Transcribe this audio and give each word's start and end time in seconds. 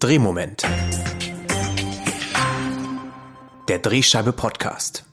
Drehmoment. 0.00 0.62
Der 3.68 3.78
Drehscheibe 3.80 4.32
Podcast. 4.32 5.04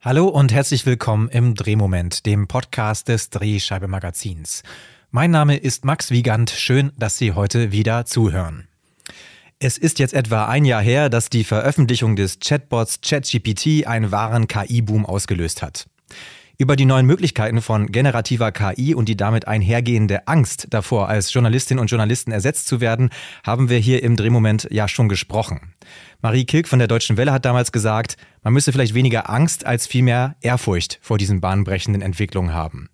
Hallo 0.00 0.28
und 0.28 0.52
herzlich 0.52 0.86
willkommen 0.86 1.28
im 1.30 1.56
Drehmoment, 1.56 2.26
dem 2.26 2.46
Podcast 2.46 3.08
des 3.08 3.30
Drehscheibe 3.30 3.88
Magazins. 3.88 4.62
Mein 5.10 5.32
Name 5.32 5.56
ist 5.56 5.84
Max 5.84 6.12
Wiegand. 6.12 6.50
Schön, 6.50 6.92
dass 6.96 7.18
Sie 7.18 7.32
heute 7.32 7.72
wieder 7.72 8.04
zuhören. 8.04 8.68
Es 9.58 9.78
ist 9.78 9.98
jetzt 9.98 10.14
etwa 10.14 10.46
ein 10.46 10.64
Jahr 10.64 10.80
her, 10.80 11.08
dass 11.08 11.28
die 11.28 11.42
Veröffentlichung 11.42 12.14
des 12.14 12.38
Chatbots 12.38 13.00
ChatGPT 13.00 13.88
einen 13.88 14.12
wahren 14.12 14.46
KI-Boom 14.46 15.04
ausgelöst 15.04 15.62
hat. 15.62 15.88
Über 16.58 16.74
die 16.74 16.86
neuen 16.86 17.04
Möglichkeiten 17.04 17.60
von 17.60 17.88
generativer 17.88 18.50
KI 18.50 18.94
und 18.94 19.10
die 19.10 19.16
damit 19.16 19.46
einhergehende 19.46 20.26
Angst 20.26 20.68
davor, 20.70 21.08
als 21.08 21.30
Journalistinnen 21.32 21.80
und 21.80 21.90
Journalisten 21.90 22.32
ersetzt 22.32 22.66
zu 22.66 22.80
werden, 22.80 23.10
haben 23.44 23.68
wir 23.68 23.78
hier 23.78 24.02
im 24.02 24.16
Drehmoment 24.16 24.66
ja 24.70 24.88
schon 24.88 25.10
gesprochen. 25.10 25.74
Marie 26.22 26.46
Kilk 26.46 26.66
von 26.66 26.78
der 26.78 26.88
Deutschen 26.88 27.18
Welle 27.18 27.32
hat 27.32 27.44
damals 27.44 27.72
gesagt, 27.72 28.16
man 28.42 28.54
müsse 28.54 28.72
vielleicht 28.72 28.94
weniger 28.94 29.28
Angst 29.28 29.66
als 29.66 29.86
vielmehr 29.86 30.36
Ehrfurcht 30.40 30.98
vor 31.02 31.18
diesen 31.18 31.42
bahnbrechenden 31.42 32.00
Entwicklungen 32.00 32.54
haben. 32.54 32.88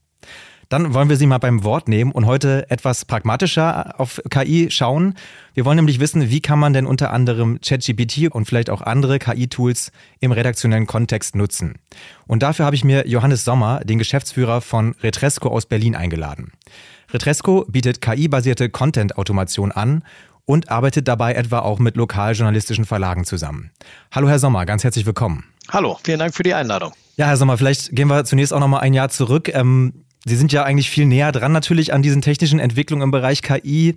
Dann 0.73 0.95
wollen 0.95 1.11
wir 1.11 1.19
Sie 1.19 1.27
mal 1.27 1.37
beim 1.37 1.65
Wort 1.65 1.87
nehmen 1.87 2.13
und 2.13 2.25
heute 2.25 2.71
etwas 2.71 3.05
pragmatischer 3.05 4.01
auf 4.01 4.23
KI 4.31 4.71
schauen. 4.71 5.17
Wir 5.53 5.67
wollen 5.67 5.77
nämlich 5.77 6.01
wissen, 6.01 6.31
wie 6.31 6.41
kann 6.41 6.59
man 6.59 6.73
denn 6.73 6.87
unter 6.87 7.11
anderem 7.11 7.61
ChatGPT 7.61 8.31
und 8.31 8.47
vielleicht 8.47 8.71
auch 8.71 8.81
andere 8.81 9.19
KI-Tools 9.19 9.93
im 10.21 10.33
redaktionellen 10.33 10.87
Kontext 10.87 11.37
nutzen. 11.37 11.75
Und 12.27 12.43
dafür 12.43 12.65
habe 12.65 12.75
ich 12.75 12.85
mir 12.85 13.07
Johannes 13.07 13.45
Sommer, 13.45 13.81
den 13.81 13.99
Geschäftsführer 13.99 14.63
von 14.63 14.95
Retresco 15.03 15.51
aus 15.51 15.67
Berlin, 15.67 15.95
eingeladen. 15.95 16.53
Retresco 17.13 17.67
bietet 17.69 18.01
KI-basierte 18.01 18.71
Content-Automation 18.71 19.73
an 19.73 20.05
und 20.47 20.71
arbeitet 20.71 21.07
dabei 21.07 21.35
etwa 21.35 21.59
auch 21.59 21.81
mit 21.81 21.99
lokaljournalistischen 21.99 22.87
Verlagen 22.87 23.27
zusammen. 23.27 23.73
Hallo 24.11 24.31
Herr 24.31 24.39
Sommer, 24.39 24.65
ganz 24.65 24.85
herzlich 24.85 25.05
willkommen. 25.05 25.45
Hallo, 25.69 25.99
vielen 26.03 26.21
Dank 26.21 26.35
für 26.35 26.45
die 26.45 26.55
Einladung. 26.55 26.95
Ja, 27.19 27.27
Herr 27.27 27.37
Sommer, 27.37 27.59
vielleicht 27.59 27.95
gehen 27.95 28.09
wir 28.09 28.25
zunächst 28.25 28.55
auch 28.55 28.61
noch 28.61 28.69
mal 28.69 28.81
ein 28.81 28.95
Jahr 28.95 29.11
zurück. 29.11 29.51
Ähm, 29.53 29.93
Sie 30.25 30.37
sind 30.37 30.53
ja 30.53 30.63
eigentlich 30.65 30.91
viel 30.91 31.07
näher 31.07 31.33
dran 31.33 31.53
natürlich 31.53 31.93
an 31.93 32.03
diesen 32.03 32.23
technischen 32.23 32.59
Entwicklungen 32.59 33.03
im 33.03 33.11
Bereich 33.11 33.43
KI 33.43 33.97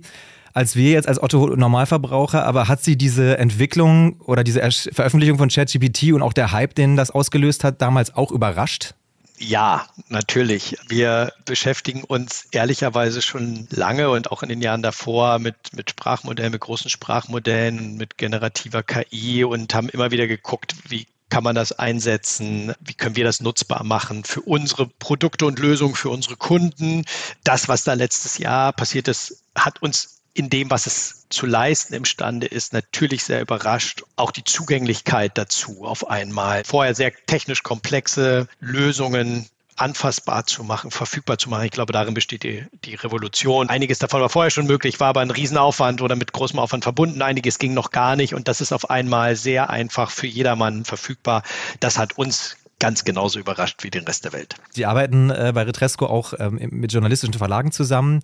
als 0.56 0.74
wir 0.74 0.90
jetzt 0.92 1.06
als 1.06 1.22
Otto 1.22 1.54
Normalverbraucher, 1.54 2.46
aber 2.46 2.66
hat 2.66 2.82
Sie 2.82 2.96
diese 2.96 3.36
Entwicklung 3.36 4.18
oder 4.22 4.42
diese 4.42 4.62
Veröffentlichung 4.90 5.36
von 5.36 5.50
ChatGPT 5.50 6.14
und 6.14 6.22
auch 6.22 6.32
der 6.32 6.50
Hype, 6.50 6.74
den 6.74 6.96
das 6.96 7.10
ausgelöst 7.10 7.62
hat, 7.62 7.82
damals 7.82 8.14
auch 8.14 8.32
überrascht? 8.32 8.94
Ja, 9.36 9.86
natürlich. 10.08 10.78
Wir 10.88 11.30
beschäftigen 11.44 12.04
uns 12.04 12.46
ehrlicherweise 12.52 13.20
schon 13.20 13.68
lange 13.70 14.08
und 14.08 14.32
auch 14.32 14.42
in 14.42 14.48
den 14.48 14.62
Jahren 14.62 14.80
davor 14.80 15.38
mit, 15.40 15.56
mit 15.74 15.90
Sprachmodellen, 15.90 16.52
mit 16.52 16.62
großen 16.62 16.88
Sprachmodellen, 16.88 17.98
mit 17.98 18.16
generativer 18.16 18.82
KI 18.82 19.44
und 19.44 19.74
haben 19.74 19.90
immer 19.90 20.10
wieder 20.10 20.26
geguckt, 20.26 20.74
wie 20.88 21.06
kann 21.28 21.44
man 21.44 21.54
das 21.54 21.72
einsetzen? 21.72 22.72
Wie 22.80 22.94
können 22.94 23.16
wir 23.16 23.24
das 23.24 23.40
nutzbar 23.40 23.84
machen 23.84 24.24
für 24.24 24.40
unsere 24.42 24.86
Produkte 24.86 25.46
und 25.46 25.58
Lösungen, 25.58 25.94
für 25.94 26.10
unsere 26.10 26.36
Kunden? 26.36 27.04
Das, 27.44 27.68
was 27.68 27.84
da 27.84 27.94
letztes 27.94 28.38
Jahr 28.38 28.72
passiert 28.72 29.08
ist, 29.08 29.42
hat 29.54 29.82
uns 29.82 30.16
in 30.34 30.50
dem, 30.50 30.70
was 30.70 30.86
es 30.86 31.26
zu 31.30 31.46
leisten 31.46 31.94
imstande 31.94 32.46
ist, 32.46 32.74
natürlich 32.74 33.24
sehr 33.24 33.40
überrascht. 33.40 34.02
Auch 34.16 34.30
die 34.30 34.44
Zugänglichkeit 34.44 35.36
dazu 35.38 35.84
auf 35.84 36.08
einmal. 36.10 36.62
Vorher 36.64 36.94
sehr 36.94 37.12
technisch 37.26 37.62
komplexe 37.62 38.46
Lösungen 38.60 39.48
anfassbar 39.76 40.46
zu 40.46 40.64
machen, 40.64 40.90
verfügbar 40.90 41.38
zu 41.38 41.50
machen. 41.50 41.64
Ich 41.64 41.70
glaube, 41.70 41.92
darin 41.92 42.14
besteht 42.14 42.42
die, 42.42 42.64
die 42.84 42.94
Revolution. 42.94 43.68
Einiges 43.68 43.98
davon 43.98 44.20
war 44.20 44.28
vorher 44.28 44.50
schon 44.50 44.66
möglich, 44.66 45.00
war 45.00 45.08
aber 45.08 45.20
ein 45.20 45.30
Riesenaufwand 45.30 46.02
oder 46.02 46.16
mit 46.16 46.32
großem 46.32 46.58
Aufwand 46.58 46.84
verbunden. 46.84 47.22
Einiges 47.22 47.58
ging 47.58 47.74
noch 47.74 47.90
gar 47.90 48.16
nicht 48.16 48.34
und 48.34 48.48
das 48.48 48.60
ist 48.60 48.72
auf 48.72 48.90
einmal 48.90 49.36
sehr 49.36 49.70
einfach 49.70 50.10
für 50.10 50.26
jedermann 50.26 50.84
verfügbar. 50.84 51.42
Das 51.80 51.98
hat 51.98 52.18
uns 52.18 52.56
ganz 52.78 53.04
genauso 53.04 53.38
überrascht 53.38 53.82
wie 53.84 53.90
den 53.90 54.04
Rest 54.04 54.24
der 54.24 54.32
Welt. 54.32 54.56
Sie 54.70 54.86
arbeiten 54.86 55.30
äh, 55.30 55.52
bei 55.54 55.62
Retresco 55.62 56.06
auch 56.06 56.34
ähm, 56.38 56.58
mit 56.70 56.92
journalistischen 56.92 57.34
Verlagen 57.34 57.72
zusammen. 57.72 58.20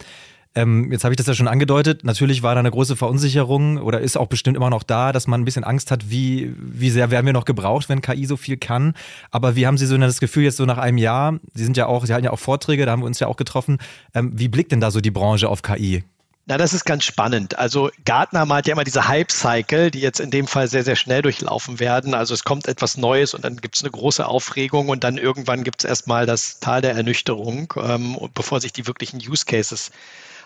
Ähm, 0.55 0.93
jetzt 0.93 1.05
habe 1.05 1.15
ich 1.15 1.17
das 1.17 1.27
ja 1.27 1.35
schon 1.35 1.49
angedeutet. 1.49 2.05
Natürlich 2.05 2.43
war 2.43 2.55
da 2.55 2.61
eine 2.61 2.71
große 2.71 2.97
Verunsicherung 2.97 3.79
oder 3.79 4.01
ist 4.01 4.19
auch 4.19 4.27
bestimmt 4.27 4.57
immer 4.57 4.69
noch 4.69 4.83
da, 4.83 5.13
dass 5.13 5.27
man 5.27 5.41
ein 5.41 5.45
bisschen 5.45 5.65
Angst 5.65 5.91
hat, 5.91 6.11
wie, 6.11 6.53
wie 6.59 6.91
sehr 6.91 7.11
werden 7.11 7.25
wir 7.25 7.33
noch 7.33 7.47
gebraucht, 7.47 7.89
wenn 7.89 8.03
KI 8.03 8.27
so 8.27 8.37
viel 8.37 8.59
kann. 8.59 8.95
Aber 9.31 9.57
wie 9.57 9.67
haben 9.67 9.79
Sie 9.79 9.87
so 9.87 9.97
das 9.97 10.21
Gefühl 10.21 10.45
jetzt 10.45 10.59
so 10.59 10.67
nach 10.67 10.79
einem 10.79 10.99
Jahr? 10.99 11.39
Sie 11.55 11.65
sind 11.65 11.77
ja 11.77 11.87
auch, 11.87 12.05
Sie 12.05 12.12
halten 12.12 12.27
ja 12.27 12.33
auch 12.33 12.39
Vorträge, 12.39 12.85
da 12.85 12.93
haben 12.93 13.03
wir 13.03 13.07
uns 13.07 13.21
ja 13.21 13.29
auch 13.29 13.37
getroffen. 13.37 13.79
Ähm, 14.15 14.33
wie 14.35 14.49
blickt 14.49 14.73
denn 14.73 14.81
da 14.81 14.91
so 14.91 15.01
die 15.01 15.11
Branche 15.11 15.49
auf 15.49 15.62
KI? 15.62 16.05
Na, 16.47 16.59
das 16.59 16.75
ist 16.75 16.85
ganz 16.85 17.05
spannend. 17.05 17.57
Also 17.57 17.91
Gartner 18.05 18.45
malt 18.47 18.67
ja 18.67 18.73
immer 18.73 18.83
diese 18.83 19.07
Hype-Cycle, 19.07 19.93
die 19.93 20.01
jetzt 20.01 20.19
in 20.19 20.33
dem 20.33 20.49
Fall 20.49 20.67
sehr, 20.67 20.83
sehr 20.83 20.97
schnell 20.97 21.23
durchlaufen 21.23 21.79
werden. 21.79 22.15
Also 22.15 22.35
es 22.35 22.43
kommt 22.43 22.67
etwas 22.67 22.97
Neues 22.97 23.33
und 23.33 23.45
dann 23.45 23.59
gibt 23.59 23.77
es 23.77 23.83
eine 23.83 23.93
große 23.93 24.27
Aufregung 24.27 24.89
und 24.89 25.05
dann 25.05 25.19
irgendwann 25.19 25.62
gibt 25.62 25.85
es 25.85 25.89
erstmal 25.89 26.27
das 26.27 26.59
Tal 26.59 26.83
der 26.83 26.95
Ernüchterung, 26.95 27.73
ähm, 27.77 28.19
bevor 28.35 28.61
sich 28.61 28.73
die 28.73 28.89
wirklichen 28.89 29.19
Use 29.19 29.45
Cases 29.47 29.93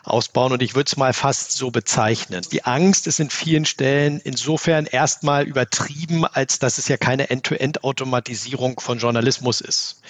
ausbauen. 0.07 0.53
Und 0.53 0.63
ich 0.63 0.75
würde 0.75 0.89
es 0.89 0.97
mal 0.97 1.13
fast 1.13 1.53
so 1.53 1.71
bezeichnen. 1.71 2.43
Die 2.53 2.65
Angst 2.65 3.07
ist 3.07 3.21
in 3.21 3.31
vielen 3.31 3.65
Stellen 3.65 4.21
insofern 4.23 4.87
erstmal 4.87 5.45
übertrieben, 5.45 6.25
als 6.25 6.59
dass 6.59 6.79
es 6.79 6.89
ja 6.89 6.97
keine 6.97 7.31
End-to-End-Automatisierung 7.31 8.81
von 8.81 8.99
Journalismus 8.99 9.61
ist. 9.61 10.01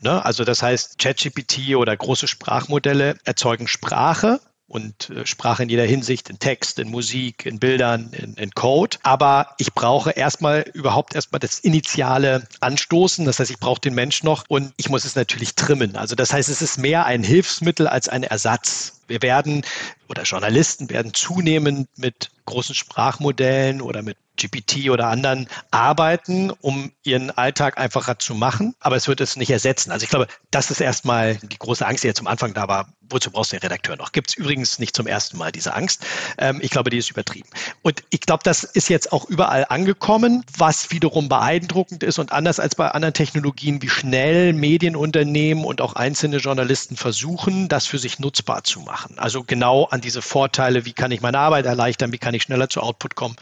Ne? 0.00 0.24
Also 0.24 0.44
das 0.44 0.62
heißt, 0.62 0.98
ChatGPT 0.98 1.76
oder 1.76 1.96
große 1.96 2.28
Sprachmodelle 2.28 3.16
erzeugen 3.24 3.68
Sprache, 3.68 4.40
und 4.68 5.10
äh, 5.10 5.26
Sprache 5.26 5.62
in 5.62 5.68
jeder 5.68 5.84
Hinsicht, 5.84 6.28
in 6.28 6.38
Text, 6.38 6.78
in 6.78 6.90
Musik, 6.90 7.46
in 7.46 7.58
Bildern, 7.58 8.10
in, 8.12 8.34
in 8.34 8.50
Code. 8.50 8.98
Aber 9.02 9.54
ich 9.58 9.72
brauche 9.72 10.10
erstmal 10.10 10.62
überhaupt 10.74 11.14
erstmal 11.14 11.38
das 11.38 11.60
initiale 11.60 12.46
Anstoßen. 12.60 13.24
Das 13.24 13.38
heißt, 13.38 13.50
ich 13.50 13.58
brauche 13.58 13.80
den 13.80 13.94
Mensch 13.94 14.22
noch 14.22 14.44
und 14.48 14.72
ich 14.76 14.88
muss 14.88 15.04
es 15.04 15.14
natürlich 15.14 15.54
trimmen. 15.54 15.96
Also 15.96 16.14
das 16.14 16.32
heißt, 16.32 16.48
es 16.48 16.62
ist 16.62 16.78
mehr 16.78 17.06
ein 17.06 17.22
Hilfsmittel 17.22 17.86
als 17.86 18.08
ein 18.08 18.24
Ersatz. 18.24 18.95
Wir 19.08 19.22
werden 19.22 19.64
oder 20.08 20.22
Journalisten 20.22 20.90
werden 20.90 21.14
zunehmend 21.14 21.88
mit 21.96 22.30
großen 22.46 22.74
Sprachmodellen 22.74 23.82
oder 23.82 24.02
mit 24.02 24.16
GPT 24.36 24.90
oder 24.90 25.08
anderen 25.08 25.48
arbeiten, 25.70 26.50
um 26.60 26.92
ihren 27.02 27.30
Alltag 27.30 27.78
einfacher 27.78 28.18
zu 28.18 28.34
machen, 28.34 28.74
aber 28.80 28.96
es 28.96 29.08
wird 29.08 29.20
es 29.20 29.36
nicht 29.36 29.50
ersetzen. 29.50 29.90
Also 29.90 30.04
ich 30.04 30.10
glaube, 30.10 30.28
das 30.50 30.70
ist 30.70 30.80
erstmal 30.80 31.36
die 31.36 31.58
große 31.58 31.84
Angst, 31.86 32.04
die 32.04 32.08
jetzt 32.08 32.20
am 32.20 32.26
Anfang 32.26 32.54
da 32.54 32.68
war. 32.68 32.92
Wozu 33.08 33.30
brauchst 33.30 33.52
du 33.52 33.56
den 33.56 33.62
Redakteur 33.62 33.96
noch? 33.96 34.12
Gibt 34.12 34.30
es 34.30 34.34
übrigens 34.34 34.78
nicht 34.78 34.94
zum 34.94 35.06
ersten 35.06 35.38
Mal 35.38 35.52
diese 35.52 35.74
Angst. 35.74 36.04
Ähm, 36.38 36.58
ich 36.60 36.70
glaube, 36.70 36.90
die 36.90 36.98
ist 36.98 37.10
übertrieben. 37.10 37.48
Und 37.82 38.02
ich 38.10 38.20
glaube, 38.20 38.42
das 38.44 38.64
ist 38.64 38.88
jetzt 38.88 39.12
auch 39.12 39.24
überall 39.26 39.64
angekommen, 39.68 40.44
was 40.56 40.90
wiederum 40.90 41.28
beeindruckend 41.28 42.02
ist 42.02 42.18
und 42.18 42.32
anders 42.32 42.60
als 42.60 42.74
bei 42.74 42.90
anderen 42.90 43.14
Technologien, 43.14 43.80
wie 43.80 43.88
schnell 43.88 44.52
Medienunternehmen 44.52 45.64
und 45.64 45.80
auch 45.80 45.94
einzelne 45.94 46.38
Journalisten 46.38 46.96
versuchen, 46.96 47.68
das 47.68 47.86
für 47.86 47.98
sich 47.98 48.18
nutzbar 48.18 48.64
zu 48.64 48.80
machen. 48.80 48.95
Also 49.16 49.44
genau 49.44 49.84
an 49.84 50.00
diese 50.00 50.22
Vorteile, 50.22 50.84
wie 50.84 50.92
kann 50.92 51.10
ich 51.10 51.20
meine 51.20 51.38
Arbeit 51.38 51.66
erleichtern, 51.66 52.12
wie 52.12 52.18
kann 52.18 52.34
ich 52.34 52.42
schneller 52.42 52.68
zu 52.68 52.80
Output 52.80 53.14
kommen, 53.14 53.36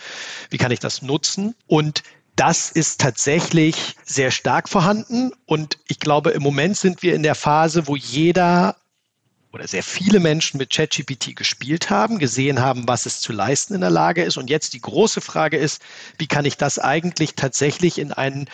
wie 0.51 0.59
kann 0.59 0.71
ich 0.71 0.81
das 0.81 1.03
nutzen. 1.03 1.55
Und 1.67 2.03
das 2.37 2.71
ist 2.71 3.01
tatsächlich 3.01 3.97
sehr 4.05 4.31
stark 4.31 4.69
vorhanden. 4.69 5.33
Und 5.47 5.79
ich 5.89 6.01
glaube, 6.01 6.31
im 6.31 6.43
Moment 6.43 6.77
sind 6.77 7.03
wir 7.03 7.15
in 7.15 7.23
der 7.23 7.35
Phase, 7.35 7.87
wo 7.87 7.97
jeder 7.97 8.77
oder 9.53 9.69
sehr 9.69 9.85
viele 9.85 10.19
Menschen 10.19 10.59
mit 10.59 10.71
ChatGPT 10.71 11.37
gespielt 11.37 11.89
haben, 11.89 12.19
gesehen 12.19 12.61
haben, 12.61 12.89
was 12.89 13.07
es 13.07 13.21
zu 13.21 13.33
leisten 13.33 13.75
in 13.75 13.83
der 13.83 13.91
Lage 13.91 14.25
ist. 14.25 14.37
Und 14.37 14.51
jetzt 14.51 14.75
die 14.75 14.81
große 14.81 15.21
Frage 15.21 15.57
ist, 15.57 15.81
wie 16.19 16.27
kann 16.27 16.45
ich 16.45 16.57
das 16.57 16.81
eigentlich 16.81 17.37
tatsächlich 17.37 17.99
in 17.99 18.13
einen 18.13 18.51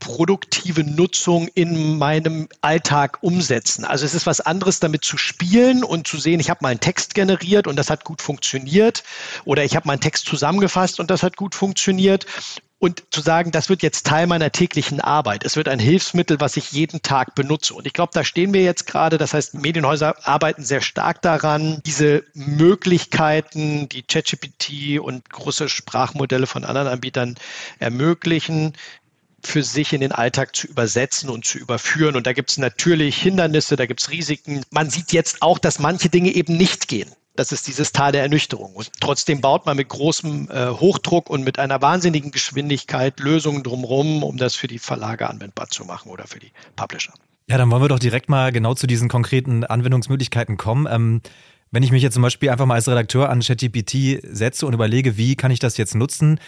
produktive 0.00 0.82
Nutzung 0.82 1.48
in 1.54 1.98
meinem 1.98 2.48
Alltag 2.62 3.18
umsetzen. 3.20 3.84
Also 3.84 4.04
es 4.04 4.14
ist 4.14 4.26
was 4.26 4.40
anderes, 4.40 4.80
damit 4.80 5.04
zu 5.04 5.16
spielen 5.16 5.84
und 5.84 6.08
zu 6.08 6.18
sehen, 6.18 6.40
ich 6.40 6.50
habe 6.50 6.60
mal 6.62 6.70
einen 6.70 6.80
Text 6.80 7.14
generiert 7.14 7.66
und 7.66 7.76
das 7.76 7.90
hat 7.90 8.04
gut 8.04 8.20
funktioniert 8.20 9.04
oder 9.44 9.62
ich 9.62 9.76
habe 9.76 9.86
meinen 9.86 10.00
Text 10.00 10.26
zusammengefasst 10.26 10.98
und 10.98 11.10
das 11.10 11.22
hat 11.22 11.36
gut 11.36 11.54
funktioniert 11.54 12.26
und 12.80 13.04
zu 13.10 13.20
sagen, 13.20 13.50
das 13.50 13.68
wird 13.68 13.82
jetzt 13.82 14.06
Teil 14.06 14.26
meiner 14.26 14.50
täglichen 14.50 15.02
Arbeit. 15.02 15.44
Es 15.44 15.54
wird 15.54 15.68
ein 15.68 15.78
Hilfsmittel, 15.78 16.40
was 16.40 16.56
ich 16.56 16.72
jeden 16.72 17.02
Tag 17.02 17.34
benutze. 17.34 17.74
Und 17.74 17.86
ich 17.86 17.92
glaube, 17.92 18.12
da 18.14 18.24
stehen 18.24 18.54
wir 18.54 18.62
jetzt 18.62 18.86
gerade. 18.86 19.18
Das 19.18 19.34
heißt, 19.34 19.52
Medienhäuser 19.52 20.26
arbeiten 20.26 20.64
sehr 20.64 20.80
stark 20.80 21.20
daran, 21.20 21.82
diese 21.84 22.24
Möglichkeiten, 22.32 23.90
die 23.90 24.02
ChatGPT 24.02 24.98
und 24.98 25.28
große 25.28 25.68
Sprachmodelle 25.68 26.46
von 26.46 26.64
anderen 26.64 26.88
Anbietern 26.88 27.34
ermöglichen, 27.78 28.72
für 29.42 29.62
sich 29.62 29.92
in 29.92 30.00
den 30.00 30.12
Alltag 30.12 30.54
zu 30.54 30.66
übersetzen 30.66 31.30
und 31.30 31.44
zu 31.44 31.58
überführen. 31.58 32.16
Und 32.16 32.26
da 32.26 32.32
gibt 32.32 32.50
es 32.50 32.58
natürlich 32.58 33.16
Hindernisse, 33.16 33.76
da 33.76 33.86
gibt 33.86 34.00
es 34.00 34.10
Risiken. 34.10 34.62
Man 34.70 34.90
sieht 34.90 35.12
jetzt 35.12 35.42
auch, 35.42 35.58
dass 35.58 35.78
manche 35.78 36.08
Dinge 36.08 36.30
eben 36.32 36.56
nicht 36.56 36.88
gehen. 36.88 37.10
Das 37.36 37.52
ist 37.52 37.66
dieses 37.68 37.92
Tal 37.92 38.12
der 38.12 38.22
Ernüchterung. 38.22 38.74
Und 38.74 38.90
trotzdem 39.00 39.40
baut 39.40 39.64
man 39.64 39.76
mit 39.76 39.88
großem 39.88 40.50
äh, 40.50 40.68
Hochdruck 40.68 41.30
und 41.30 41.44
mit 41.44 41.58
einer 41.58 41.80
wahnsinnigen 41.80 42.32
Geschwindigkeit 42.32 43.18
Lösungen 43.20 43.62
drumherum, 43.62 44.22
um 44.22 44.36
das 44.36 44.56
für 44.56 44.66
die 44.66 44.78
Verlage 44.78 45.28
anwendbar 45.28 45.68
zu 45.68 45.84
machen 45.84 46.10
oder 46.10 46.26
für 46.26 46.38
die 46.38 46.52
Publisher. 46.76 47.14
Ja, 47.48 47.56
dann 47.56 47.70
wollen 47.70 47.82
wir 47.82 47.88
doch 47.88 47.98
direkt 47.98 48.28
mal 48.28 48.52
genau 48.52 48.74
zu 48.74 48.86
diesen 48.86 49.08
konkreten 49.08 49.64
Anwendungsmöglichkeiten 49.64 50.56
kommen. 50.56 50.86
Ähm 50.90 51.22
Wenn 51.72 51.84
ich 51.84 51.92
mich 51.92 52.02
jetzt 52.02 52.14
zum 52.14 52.22
Beispiel 52.24 52.50
einfach 52.50 52.66
mal 52.66 52.74
als 52.74 52.88
Redakteur 52.88 53.30
an 53.30 53.40
ChatGPT 53.40 54.20
setze 54.24 54.66
und 54.66 54.74
überlege, 54.74 55.16
wie 55.16 55.36
kann 55.36 55.52
ich 55.52 55.60
das 55.60 55.76
jetzt 55.76 55.94
nutzen, 55.94 56.40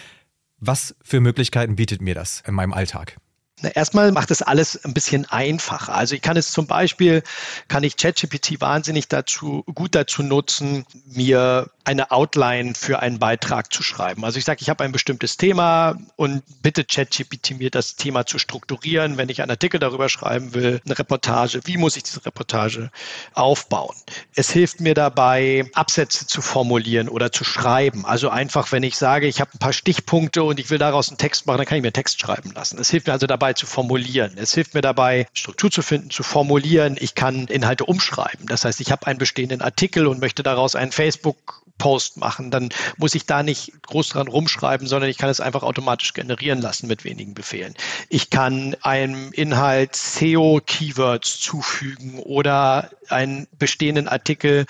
was 0.65 0.95
für 1.03 1.19
Möglichkeiten 1.19 1.75
bietet 1.75 2.01
mir 2.01 2.15
das 2.15 2.41
in 2.47 2.53
meinem 2.53 2.73
Alltag? 2.73 3.17
Erstmal 3.63 4.11
macht 4.11 4.31
es 4.31 4.41
alles 4.41 4.83
ein 4.83 4.93
bisschen 4.93 5.25
einfacher. 5.29 5.93
Also 5.93 6.15
ich 6.15 6.21
kann 6.21 6.37
es 6.37 6.51
zum 6.51 6.67
Beispiel, 6.67 7.23
kann 7.67 7.83
ich 7.83 7.97
ChatGPT 7.97 8.61
wahnsinnig 8.61 9.07
dazu, 9.07 9.63
gut 9.73 9.95
dazu 9.95 10.23
nutzen, 10.23 10.85
mir 11.05 11.69
eine 11.85 12.11
Outline 12.11 12.75
für 12.75 12.99
einen 12.99 13.19
Beitrag 13.19 13.73
zu 13.73 13.83
schreiben. 13.83 14.23
Also 14.23 14.39
ich 14.39 14.45
sage, 14.45 14.61
ich 14.61 14.69
habe 14.69 14.83
ein 14.83 14.91
bestimmtes 14.91 15.37
Thema 15.37 15.97
und 16.15 16.43
bitte 16.61 16.85
ChatGPT 16.85 17.57
mir 17.59 17.69
das 17.69 17.95
Thema 17.95 18.25
zu 18.25 18.39
strukturieren, 18.39 19.17
wenn 19.17 19.29
ich 19.29 19.41
einen 19.41 19.51
Artikel 19.51 19.79
darüber 19.79 20.07
schreiben 20.07 20.53
will, 20.53 20.81
eine 20.85 20.97
Reportage, 20.97 21.61
wie 21.65 21.77
muss 21.77 21.97
ich 21.97 22.03
diese 22.03 22.25
Reportage 22.25 22.89
aufbauen? 23.33 23.95
Es 24.35 24.51
hilft 24.51 24.79
mir 24.79 24.93
dabei, 24.93 25.69
Absätze 25.73 26.25
zu 26.25 26.41
formulieren 26.41 27.09
oder 27.09 27.31
zu 27.31 27.43
schreiben. 27.43 28.05
Also 28.05 28.29
einfach, 28.29 28.71
wenn 28.71 28.83
ich 28.83 28.95
sage, 28.95 29.27
ich 29.27 29.41
habe 29.41 29.51
ein 29.53 29.59
paar 29.59 29.73
Stichpunkte 29.73 30.43
und 30.43 30.59
ich 30.59 30.69
will 30.69 30.77
daraus 30.77 31.09
einen 31.09 31.17
Text 31.17 31.45
machen, 31.47 31.57
dann 31.57 31.65
kann 31.65 31.77
ich 31.77 31.81
mir 31.81 31.89
einen 31.89 31.93
Text 31.93 32.19
schreiben 32.19 32.51
lassen. 32.51 32.79
Es 32.79 32.89
hilft 32.89 33.07
mir 33.07 33.13
also 33.13 33.27
dabei 33.27 33.52
zu 33.55 33.65
formulieren. 33.65 34.33
Es 34.37 34.53
hilft 34.53 34.73
mir 34.73 34.81
dabei, 34.81 35.27
Struktur 35.33 35.71
zu 35.71 35.81
finden, 35.81 36.09
zu 36.09 36.23
formulieren. 36.23 36.97
Ich 36.99 37.15
kann 37.15 37.47
Inhalte 37.47 37.85
umschreiben. 37.85 38.47
Das 38.47 38.65
heißt, 38.65 38.81
ich 38.81 38.91
habe 38.91 39.07
einen 39.07 39.19
bestehenden 39.19 39.61
Artikel 39.61 40.07
und 40.07 40.19
möchte 40.19 40.43
daraus 40.43 40.75
einen 40.75 40.91
Facebook 40.91 41.63
Post 41.77 42.17
machen. 42.17 42.51
Dann 42.51 42.69
muss 42.97 43.15
ich 43.15 43.25
da 43.25 43.43
nicht 43.43 43.73
groß 43.83 44.09
dran 44.09 44.27
rumschreiben, 44.27 44.87
sondern 44.87 45.09
ich 45.09 45.17
kann 45.17 45.29
es 45.29 45.39
einfach 45.39 45.63
automatisch 45.63 46.13
generieren 46.13 46.61
lassen 46.61 46.87
mit 46.87 47.03
wenigen 47.03 47.33
Befehlen. 47.33 47.73
Ich 48.09 48.29
kann 48.29 48.75
einem 48.81 49.31
Inhalt 49.33 49.95
SEO-Keywords 49.95 51.39
zufügen 51.39 52.19
oder 52.19 52.91
einen 53.09 53.47
bestehenden 53.57 54.07
Artikel 54.07 54.65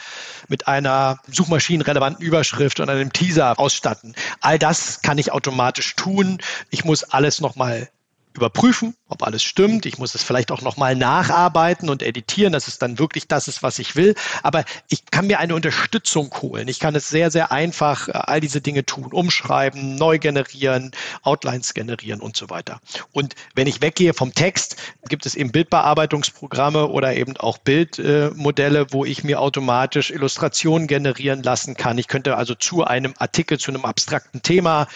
mit 0.47 0.67
einer 0.67 1.19
suchmaschinenrelevanten 1.27 2.25
Überschrift 2.25 2.79
und 2.79 2.89
einem 2.89 3.13
Teaser 3.13 3.59
ausstatten. 3.59 4.15
All 4.41 4.57
das 4.57 5.01
kann 5.01 5.17
ich 5.17 5.31
automatisch 5.31 5.95
tun. 5.95 6.39
Ich 6.69 6.85
muss 6.85 7.03
alles 7.03 7.41
nochmal 7.41 7.89
überprüfen, 8.35 8.95
ob 9.13 9.23
alles 9.23 9.43
stimmt. 9.43 9.85
Ich 9.85 9.97
muss 9.97 10.15
es 10.15 10.23
vielleicht 10.23 10.51
auch 10.51 10.61
nochmal 10.61 10.95
nacharbeiten 10.95 11.89
und 11.89 12.03
editieren, 12.03 12.51
dass 12.51 12.67
es 12.67 12.79
dann 12.79 12.99
wirklich 12.99 13.27
das 13.27 13.47
ist, 13.47 13.63
was 13.63 13.79
ich 13.79 13.95
will. 13.95 14.15
Aber 14.41 14.65
ich 14.89 15.05
kann 15.05 15.27
mir 15.27 15.39
eine 15.39 15.55
Unterstützung 15.55 16.33
holen. 16.41 16.67
Ich 16.67 16.79
kann 16.79 16.95
es 16.95 17.09
sehr, 17.09 17.31
sehr 17.31 17.51
einfach 17.51 18.07
äh, 18.09 18.11
all 18.13 18.41
diese 18.41 18.59
Dinge 18.59 18.85
tun. 18.85 19.13
Umschreiben, 19.13 19.95
neu 19.95 20.17
generieren, 20.17 20.91
Outlines 21.21 21.73
generieren 21.73 22.19
und 22.19 22.35
so 22.35 22.49
weiter. 22.49 22.81
Und 23.11 23.35
wenn 23.55 23.67
ich 23.67 23.81
weggehe 23.81 24.13
vom 24.13 24.33
Text, 24.33 24.75
gibt 25.07 25.25
es 25.25 25.35
eben 25.35 25.51
Bildbearbeitungsprogramme 25.51 26.87
oder 26.87 27.15
eben 27.15 27.37
auch 27.37 27.59
Bildmodelle, 27.59 28.87
wo 28.91 29.05
ich 29.05 29.23
mir 29.23 29.39
automatisch 29.39 30.09
Illustrationen 30.09 30.87
generieren 30.87 31.43
lassen 31.43 31.75
kann. 31.75 31.97
Ich 31.99 32.07
könnte 32.07 32.35
also 32.35 32.55
zu 32.55 32.83
einem 32.83 33.13
Artikel, 33.19 33.59
zu 33.59 33.71
einem 33.71 33.85
abstrakten 33.85 34.41
Thema, 34.41 34.87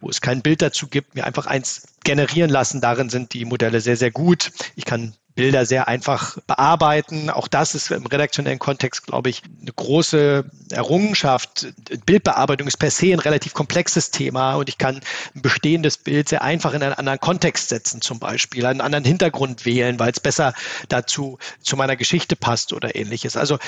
wo 0.00 0.08
es 0.08 0.20
kein 0.20 0.42
Bild 0.42 0.62
dazu 0.62 0.86
gibt, 0.86 1.16
mir 1.16 1.24
einfach 1.24 1.46
eins 1.46 1.88
generieren 2.04 2.50
lassen. 2.50 2.80
Darin 2.80 3.10
sind 3.10 3.32
die 3.32 3.44
Modelle 3.44 3.63
sehr, 3.70 3.96
sehr 3.96 4.10
gut. 4.10 4.52
Ich 4.76 4.84
kann 4.84 5.14
Bilder 5.34 5.66
sehr 5.66 5.88
einfach 5.88 6.38
bearbeiten. 6.46 7.28
Auch 7.28 7.48
das 7.48 7.74
ist 7.74 7.90
im 7.90 8.06
redaktionellen 8.06 8.58
Kontext, 8.58 9.06
glaube 9.06 9.30
ich, 9.30 9.42
eine 9.60 9.72
große 9.72 10.44
Errungenschaft. 10.70 11.74
Bildbearbeitung 12.06 12.68
ist 12.68 12.76
per 12.76 12.90
se 12.90 13.12
ein 13.12 13.18
relativ 13.18 13.52
komplexes 13.52 14.10
Thema 14.10 14.54
und 14.54 14.68
ich 14.68 14.78
kann 14.78 15.00
ein 15.34 15.42
bestehendes 15.42 15.98
Bild 15.98 16.28
sehr 16.28 16.42
einfach 16.42 16.72
in 16.72 16.82
einen 16.82 16.94
anderen 16.94 17.18
Kontext 17.18 17.68
setzen, 17.68 18.00
zum 18.00 18.20
Beispiel, 18.20 18.64
einen 18.66 18.80
anderen 18.80 19.04
Hintergrund 19.04 19.66
wählen, 19.66 19.98
weil 19.98 20.12
es 20.12 20.20
besser 20.20 20.54
dazu 20.88 21.38
zu 21.60 21.76
meiner 21.76 21.96
Geschichte 21.96 22.36
passt 22.36 22.72
oder 22.72 22.94
ähnliches. 22.94 23.36
Also 23.36 23.58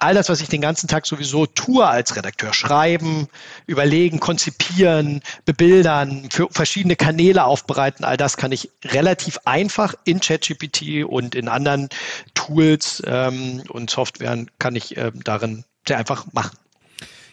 all 0.00 0.14
das, 0.14 0.28
was 0.28 0.40
ich 0.40 0.48
den 0.48 0.60
ganzen 0.60 0.88
Tag 0.88 1.06
sowieso 1.06 1.46
tue 1.46 1.86
als 1.86 2.16
Redakteur, 2.16 2.52
schreiben, 2.52 3.28
überlegen, 3.66 4.18
konzipieren, 4.18 5.20
bebildern, 5.44 6.28
für 6.30 6.48
verschiedene 6.50 6.96
Kanäle 6.96 7.44
aufbereiten, 7.44 8.04
all 8.04 8.16
das 8.16 8.36
kann 8.36 8.50
ich 8.50 8.70
relativ 8.84 9.38
einfach 9.44 9.94
in 10.04 10.20
ChatGPT 10.20 11.04
und 11.04 11.34
in 11.34 11.48
anderen 11.48 11.88
Tools 12.34 13.02
ähm, 13.06 13.62
und 13.68 13.90
Softwaren 13.90 14.50
kann 14.58 14.74
ich 14.74 14.96
äh, 14.96 15.12
darin 15.22 15.64
sehr 15.86 15.98
einfach 15.98 16.26
machen. 16.32 16.56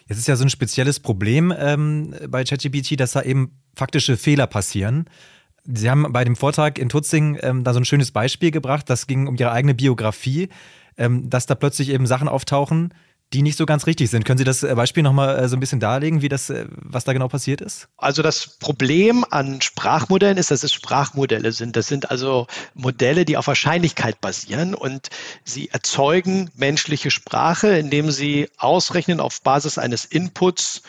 Jetzt 0.06 0.18
ist 0.18 0.28
ja 0.28 0.36
so 0.36 0.44
ein 0.44 0.50
spezielles 0.50 1.00
Problem 1.00 1.52
ähm, 1.56 2.14
bei 2.28 2.44
ChatGPT, 2.44 2.98
dass 2.98 3.12
da 3.12 3.22
eben 3.22 3.58
faktische 3.74 4.16
Fehler 4.16 4.46
passieren. 4.46 5.08
Sie 5.72 5.90
haben 5.90 6.12
bei 6.12 6.24
dem 6.24 6.36
Vortrag 6.36 6.78
in 6.78 6.88
Tutzing 6.88 7.38
ähm, 7.42 7.64
da 7.64 7.72
so 7.72 7.80
ein 7.80 7.84
schönes 7.84 8.10
Beispiel 8.10 8.50
gebracht. 8.50 8.88
Das 8.88 9.06
ging 9.06 9.26
um 9.26 9.36
Ihre 9.36 9.52
eigene 9.52 9.74
Biografie 9.74 10.48
ähm, 10.98 11.30
dass 11.30 11.46
da 11.46 11.54
plötzlich 11.54 11.88
eben 11.88 12.06
Sachen 12.06 12.28
auftauchen, 12.28 12.92
die 13.32 13.42
nicht 13.42 13.58
so 13.58 13.66
ganz 13.66 13.86
richtig 13.86 14.10
sind. 14.10 14.24
Können 14.24 14.38
Sie 14.38 14.44
das 14.44 14.62
äh, 14.62 14.74
Beispiel 14.74 15.02
nochmal 15.02 15.38
äh, 15.38 15.48
so 15.48 15.56
ein 15.56 15.60
bisschen 15.60 15.80
darlegen, 15.80 16.22
wie 16.22 16.30
das, 16.30 16.50
äh, 16.50 16.66
was 16.70 17.04
da 17.04 17.12
genau 17.12 17.28
passiert 17.28 17.60
ist? 17.60 17.88
Also 17.98 18.22
das 18.22 18.58
Problem 18.58 19.24
an 19.30 19.60
Sprachmodellen 19.60 20.38
ist, 20.38 20.50
dass 20.50 20.62
es 20.62 20.72
Sprachmodelle 20.72 21.52
sind. 21.52 21.76
Das 21.76 21.86
sind 21.86 22.10
also 22.10 22.46
Modelle, 22.74 23.24
die 23.24 23.36
auf 23.36 23.46
Wahrscheinlichkeit 23.46 24.20
basieren 24.20 24.74
und 24.74 25.08
sie 25.44 25.68
erzeugen 25.68 26.50
menschliche 26.56 27.10
Sprache, 27.10 27.68
indem 27.78 28.10
sie 28.10 28.48
ausrechnen 28.56 29.20
auf 29.20 29.42
Basis 29.42 29.78
eines 29.78 30.06
Inputs, 30.06 30.82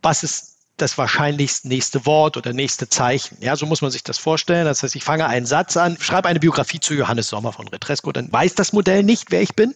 was 0.00 0.22
ist 0.22 0.53
das 0.76 0.98
wahrscheinlichst 0.98 1.64
nächste 1.66 2.04
Wort 2.04 2.36
oder 2.36 2.52
nächste 2.52 2.88
Zeichen. 2.88 3.38
Ja, 3.40 3.56
so 3.56 3.66
muss 3.66 3.82
man 3.82 3.90
sich 3.90 4.02
das 4.02 4.18
vorstellen. 4.18 4.64
Das 4.64 4.82
heißt, 4.82 4.96
ich 4.96 5.04
fange 5.04 5.26
einen 5.26 5.46
Satz 5.46 5.76
an, 5.76 5.96
schreibe 6.00 6.28
eine 6.28 6.40
Biografie 6.40 6.80
zu 6.80 6.94
Johannes 6.94 7.28
Sommer 7.28 7.52
von 7.52 7.68
Retresco, 7.68 8.12
dann 8.12 8.32
weiß 8.32 8.54
das 8.54 8.72
Modell 8.72 9.02
nicht, 9.02 9.30
wer 9.30 9.42
ich 9.42 9.54
bin, 9.54 9.74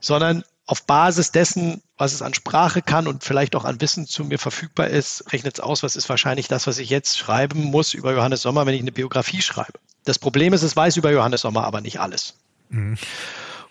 sondern 0.00 0.44
auf 0.66 0.84
Basis 0.86 1.30
dessen, 1.30 1.82
was 1.98 2.12
es 2.12 2.22
an 2.22 2.34
Sprache 2.34 2.80
kann 2.82 3.06
und 3.06 3.22
vielleicht 3.22 3.54
auch 3.54 3.64
an 3.64 3.80
Wissen 3.80 4.06
zu 4.06 4.24
mir 4.24 4.38
verfügbar 4.38 4.88
ist, 4.88 5.32
rechnet 5.32 5.58
es 5.58 5.60
aus, 5.60 5.82
was 5.82 5.96
ist 5.96 6.08
wahrscheinlich 6.08 6.48
das, 6.48 6.66
was 6.66 6.78
ich 6.78 6.90
jetzt 6.90 7.18
schreiben 7.18 7.64
muss 7.64 7.92
über 7.92 8.12
Johannes 8.14 8.42
Sommer, 8.42 8.64
wenn 8.66 8.74
ich 8.74 8.80
eine 8.80 8.92
Biografie 8.92 9.42
schreibe. 9.42 9.78
Das 10.04 10.18
Problem 10.18 10.52
ist, 10.52 10.62
es 10.62 10.76
weiß 10.76 10.96
über 10.96 11.10
Johannes 11.10 11.42
Sommer 11.42 11.64
aber 11.64 11.80
nicht 11.80 12.00
alles. 12.00 12.34
Mhm. 12.70 12.96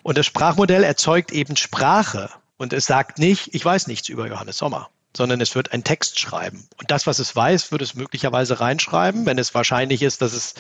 Und 0.04 0.18
das 0.18 0.26
Sprachmodell 0.26 0.84
erzeugt 0.84 1.32
eben 1.32 1.56
Sprache 1.56 2.30
und 2.58 2.74
es 2.74 2.86
sagt 2.86 3.18
nicht, 3.20 3.54
ich 3.54 3.64
weiß 3.64 3.88
nichts 3.88 4.10
über 4.10 4.28
Johannes 4.28 4.58
Sommer 4.58 4.90
sondern 5.16 5.42
es 5.42 5.56
wird 5.56 5.72
einen 5.72 5.84
Text 5.84 6.20
schreiben. 6.20 6.68
Und 6.78 6.90
das, 6.92 7.06
was 7.08 7.20
es 7.20 7.36
weiß, 7.36 7.72
wird 7.72 7.82
es 7.82 7.94
möglicherweise 7.94 8.60
reinschreiben, 8.60 9.26
wenn 9.26 9.38
es 9.38 9.54
wahrscheinlich 9.54 10.02
ist, 10.02 10.22
dass 10.22 10.34
es 10.34 10.56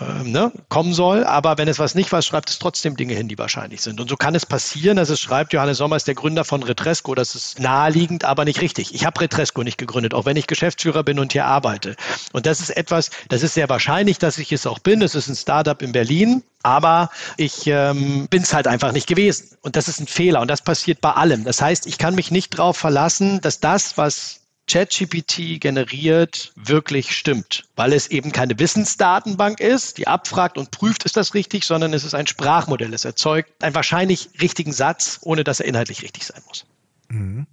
äh, 0.00 0.28
ne, 0.28 0.52
kommen 0.68 0.94
soll. 0.94 1.24
Aber 1.24 1.58
wenn 1.58 1.68
es 1.68 1.78
was 1.78 1.94
nicht 1.94 2.10
weiß, 2.10 2.24
schreibt 2.24 2.50
es 2.50 2.58
trotzdem 2.58 2.96
Dinge 2.96 3.14
hin, 3.14 3.28
die 3.28 3.38
wahrscheinlich 3.38 3.82
sind. 3.82 4.00
Und 4.00 4.08
so 4.08 4.16
kann 4.16 4.34
es 4.34 4.46
passieren, 4.46 4.96
dass 4.96 5.10
es 5.10 5.20
schreibt, 5.20 5.52
Johannes 5.52 5.78
Sommer 5.78 5.96
ist 5.96 6.06
der 6.06 6.14
Gründer 6.14 6.44
von 6.44 6.62
Retresco. 6.62 7.14
Das 7.14 7.34
ist 7.34 7.58
naheliegend, 7.58 8.24
aber 8.24 8.44
nicht 8.44 8.60
richtig. 8.60 8.94
Ich 8.94 9.04
habe 9.04 9.20
Retresco 9.20 9.62
nicht 9.62 9.78
gegründet, 9.78 10.14
auch 10.14 10.24
wenn 10.24 10.36
ich 10.36 10.46
Geschäftsführer 10.46 11.02
bin 11.02 11.18
und 11.18 11.32
hier 11.32 11.44
arbeite. 11.44 11.96
Und 12.32 12.46
das 12.46 12.60
ist 12.60 12.70
etwas, 12.70 13.10
das 13.28 13.42
ist 13.42 13.54
sehr 13.54 13.68
wahrscheinlich, 13.68 14.18
dass 14.18 14.38
ich 14.38 14.52
es 14.52 14.66
auch 14.66 14.78
bin. 14.78 15.02
Es 15.02 15.14
ist 15.14 15.28
ein 15.28 15.36
Startup 15.36 15.80
in 15.82 15.92
Berlin. 15.92 16.42
Aber 16.62 17.10
ich 17.36 17.66
ähm, 17.66 18.28
bin 18.28 18.42
es 18.42 18.54
halt 18.54 18.68
einfach 18.68 18.92
nicht 18.92 19.08
gewesen. 19.08 19.56
Und 19.62 19.74
das 19.74 19.88
ist 19.88 20.00
ein 20.00 20.06
Fehler. 20.06 20.40
Und 20.40 20.48
das 20.48 20.62
passiert 20.62 21.00
bei 21.00 21.10
allem. 21.10 21.44
Das 21.44 21.60
heißt, 21.60 21.86
ich 21.86 21.98
kann 21.98 22.14
mich 22.14 22.30
nicht 22.30 22.56
darauf 22.56 22.76
verlassen, 22.76 23.40
dass 23.40 23.58
das, 23.58 23.81
was 23.96 24.40
ChatGPT 24.68 25.60
generiert, 25.60 26.52
wirklich 26.56 27.16
stimmt, 27.16 27.64
weil 27.76 27.92
es 27.92 28.06
eben 28.06 28.32
keine 28.32 28.58
Wissensdatenbank 28.58 29.60
ist, 29.60 29.98
die 29.98 30.06
abfragt 30.06 30.56
und 30.56 30.70
prüft, 30.70 31.04
ist 31.04 31.16
das 31.16 31.34
richtig, 31.34 31.64
sondern 31.64 31.92
es 31.92 32.04
ist 32.04 32.14
ein 32.14 32.26
Sprachmodell. 32.26 32.94
Es 32.94 33.04
erzeugt 33.04 33.62
einen 33.62 33.74
wahrscheinlich 33.74 34.30
richtigen 34.40 34.72
Satz, 34.72 35.18
ohne 35.22 35.44
dass 35.44 35.60
er 35.60 35.66
inhaltlich 35.66 36.02
richtig 36.02 36.24
sein 36.24 36.42
muss. 36.46 36.64
Mhm. 37.08 37.46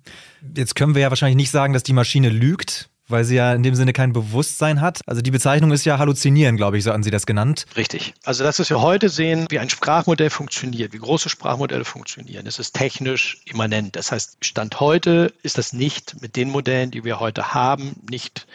Jetzt 0.55 0.75
können 0.75 0.95
wir 0.95 1.01
ja 1.01 1.09
wahrscheinlich 1.09 1.35
nicht 1.35 1.51
sagen, 1.51 1.73
dass 1.73 1.83
die 1.83 1.93
Maschine 1.93 2.29
lügt, 2.29 2.88
weil 3.09 3.23
sie 3.23 3.35
ja 3.35 3.53
in 3.53 3.63
dem 3.63 3.75
Sinne 3.75 3.93
kein 3.93 4.13
Bewusstsein 4.13 4.81
hat. 4.81 5.01
Also 5.05 5.21
die 5.21 5.31
Bezeichnung 5.31 5.71
ist 5.71 5.85
ja 5.85 5.97
halluzinieren, 5.97 6.57
glaube 6.57 6.77
ich, 6.77 6.83
so 6.83 6.91
hatten 6.91 7.03
Sie 7.03 7.11
das 7.11 7.25
genannt. 7.25 7.65
Richtig. 7.75 8.13
Also 8.23 8.43
das, 8.43 8.59
was 8.59 8.69
wir 8.69 8.81
heute 8.81 9.09
sehen, 9.09 9.47
wie 9.49 9.59
ein 9.59 9.69
Sprachmodell 9.69 10.29
funktioniert, 10.29 10.93
wie 10.93 10.99
große 10.99 11.29
Sprachmodelle 11.29 11.85
funktionieren, 11.85 12.45
das 12.45 12.59
ist 12.59 12.75
technisch 12.75 13.41
immanent. 13.45 13.95
Das 13.95 14.11
heißt, 14.11 14.37
Stand 14.41 14.79
heute 14.79 15.33
ist 15.43 15.57
das 15.57 15.73
nicht 15.73 16.21
mit 16.21 16.35
den 16.35 16.49
Modellen, 16.49 16.91
die 16.91 17.03
wir 17.03 17.19
heute 17.19 17.53
haben, 17.53 17.95
nicht 18.09 18.47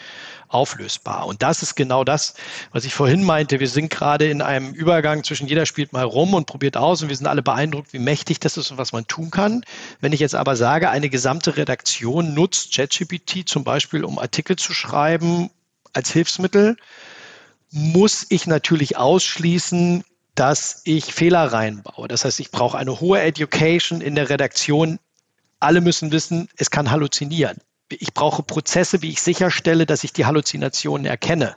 auflösbar. 0.49 1.27
Und 1.27 1.43
das 1.43 1.63
ist 1.63 1.75
genau 1.75 2.05
das, 2.05 2.35
was 2.73 2.85
ich 2.85 2.95
vorhin 2.95 3.25
meinte. 3.25 3.61
Wir 3.61 3.69
sind 3.69 3.91
gerade 3.91 4.29
in 4.29 4.43
einem 4.43 4.73
Übergang 4.73 5.25
zwischen 5.25 5.47
jeder 5.47 5.67
spielt 5.67 5.93
mal 5.93 6.05
rum 6.05 6.35
und 6.35 6.47
probiert 6.47 6.77
aus 6.77 7.03
und 7.03 7.09
wir 7.09 7.17
sind 7.17 7.27
alle 7.27 7.43
beeindruckt, 7.43 7.93
wie 7.93 7.99
mächtig 7.99 8.41
das 8.41 8.57
ist 8.57 8.71
und 8.71 8.79
was 8.79 8.93
man 8.93 9.07
tun 9.07 9.31
kann. 9.31 9.65
Wenn 10.01 10.13
ich 10.13 10.21
jetzt 10.21 10.35
aber 10.35 10.57
sage, 10.57 10.91
eine 10.91 11.09
gesamte 11.09 11.57
Redaktion 11.57 12.35
nutzt 12.35 12.75
ChatGPT 12.75 13.49
zum 13.49 13.65
Beispiel, 13.65 14.05
um 14.05 14.19
Artikel 14.19 14.57
zu 14.57 14.73
schreiben 14.73 15.51
als 15.93 16.11
Hilfsmittel, 16.11 16.77
muss 17.71 18.27
ich 18.29 18.47
natürlich 18.47 18.97
ausschließen, 18.97 20.05
dass 20.35 20.83
ich 20.85 21.13
Fehler 21.15 21.53
reinbaue. 21.53 22.09
Das 22.09 22.25
heißt, 22.25 22.41
ich 22.41 22.51
brauche 22.51 22.79
eine 22.79 23.01
hohe 23.01 23.21
Education 23.21 24.01
in 24.01 24.15
der 24.15 24.31
Redaktion. 24.31 24.99
Alle 25.61 25.81
müssen 25.81 26.13
wissen, 26.13 26.49
es 26.57 26.71
kann 26.71 26.91
halluzinieren 26.91 27.59
ich 27.89 28.15
brauche 28.15 28.43
Prozesse, 28.43 29.03
wie 29.03 29.11
ich 29.11 29.23
sicherstelle, 29.23 29.87
dass 29.87 30.05
ich 30.05 30.13
die 30.13 30.27
Halluzinationen 30.27 31.07
erkenne. 31.07 31.57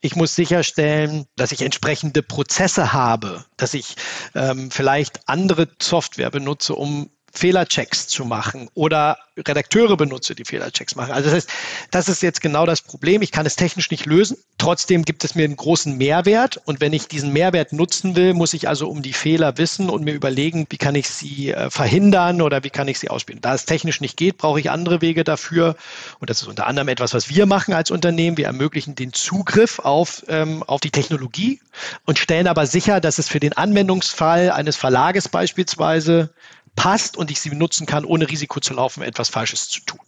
Ich 0.00 0.16
muss 0.16 0.34
sicherstellen, 0.34 1.26
dass 1.36 1.52
ich 1.52 1.62
entsprechende 1.62 2.22
Prozesse 2.22 2.92
habe, 2.92 3.44
dass 3.56 3.74
ich 3.74 3.96
ähm, 4.34 4.70
vielleicht 4.70 5.28
andere 5.28 5.68
Software 5.80 6.30
benutze, 6.30 6.74
um 6.74 7.10
Fehlerchecks 7.34 8.06
zu 8.06 8.24
machen 8.24 8.68
oder 8.74 9.18
Redakteure 9.36 9.96
benutze, 9.96 10.36
die 10.36 10.44
Fehlerchecks 10.44 10.94
machen. 10.94 11.12
Also 11.12 11.28
das 11.28 11.34
heißt, 11.34 11.50
das 11.90 12.08
ist 12.08 12.22
jetzt 12.22 12.40
genau 12.40 12.66
das 12.66 12.82
Problem. 12.82 13.20
Ich 13.22 13.32
kann 13.32 13.46
es 13.46 13.56
technisch 13.56 13.90
nicht 13.90 14.06
lösen. 14.06 14.36
Trotzdem 14.58 15.04
gibt 15.04 15.24
es 15.24 15.34
mir 15.34 15.44
einen 15.44 15.56
großen 15.56 15.96
Mehrwert. 15.96 16.60
Und 16.64 16.80
wenn 16.80 16.92
ich 16.92 17.08
diesen 17.08 17.32
Mehrwert 17.32 17.72
nutzen 17.72 18.14
will, 18.14 18.34
muss 18.34 18.54
ich 18.54 18.68
also 18.68 18.88
um 18.88 19.02
die 19.02 19.12
Fehler 19.12 19.58
wissen 19.58 19.90
und 19.90 20.04
mir 20.04 20.14
überlegen, 20.14 20.66
wie 20.70 20.76
kann 20.76 20.94
ich 20.94 21.08
sie 21.08 21.50
äh, 21.50 21.68
verhindern 21.68 22.40
oder 22.42 22.62
wie 22.62 22.70
kann 22.70 22.86
ich 22.86 23.00
sie 23.00 23.10
ausspielen. 23.10 23.40
Da 23.40 23.54
es 23.54 23.64
technisch 23.64 24.00
nicht 24.00 24.16
geht, 24.16 24.38
brauche 24.38 24.60
ich 24.60 24.70
andere 24.70 25.00
Wege 25.00 25.24
dafür. 25.24 25.74
Und 26.20 26.30
das 26.30 26.42
ist 26.42 26.48
unter 26.48 26.68
anderem 26.68 26.88
etwas, 26.88 27.12
was 27.12 27.28
wir 27.28 27.46
machen 27.46 27.74
als 27.74 27.90
Unternehmen. 27.90 28.36
Wir 28.36 28.46
ermöglichen 28.46 28.94
den 28.94 29.12
Zugriff 29.12 29.80
auf, 29.80 30.24
ähm, 30.28 30.62
auf 30.62 30.80
die 30.80 30.90
Technologie 30.90 31.60
und 32.06 32.20
stellen 32.20 32.46
aber 32.46 32.66
sicher, 32.66 33.00
dass 33.00 33.18
es 33.18 33.28
für 33.28 33.40
den 33.40 33.54
Anwendungsfall 33.54 34.52
eines 34.52 34.76
Verlages 34.76 35.28
beispielsweise 35.28 36.30
passt 36.76 37.16
und 37.16 37.30
ich 37.30 37.40
sie 37.40 37.50
benutzen 37.50 37.86
kann, 37.86 38.04
ohne 38.04 38.28
Risiko 38.28 38.60
zu 38.60 38.74
laufen, 38.74 39.02
etwas 39.02 39.28
Falsches 39.28 39.68
zu 39.68 39.80
tun. 39.80 40.00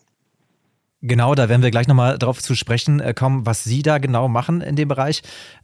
Genau, 1.03 1.35
da 1.35 1.49
werden 1.49 1.63
wir 1.63 1.71
gleich 1.71 1.89
nochmal 1.89 2.19
darauf 2.19 2.43
zu 2.43 2.55
sprechen 2.55 3.01
äh, 3.01 3.13
kommen, 3.15 3.45
was 3.45 3.63
Sie 3.63 3.83
da 3.83 3.99
genau 3.99 4.29
machen 4.29 4.61
in 4.61 4.77
dem 4.77 4.89
Bereich. 4.89 5.23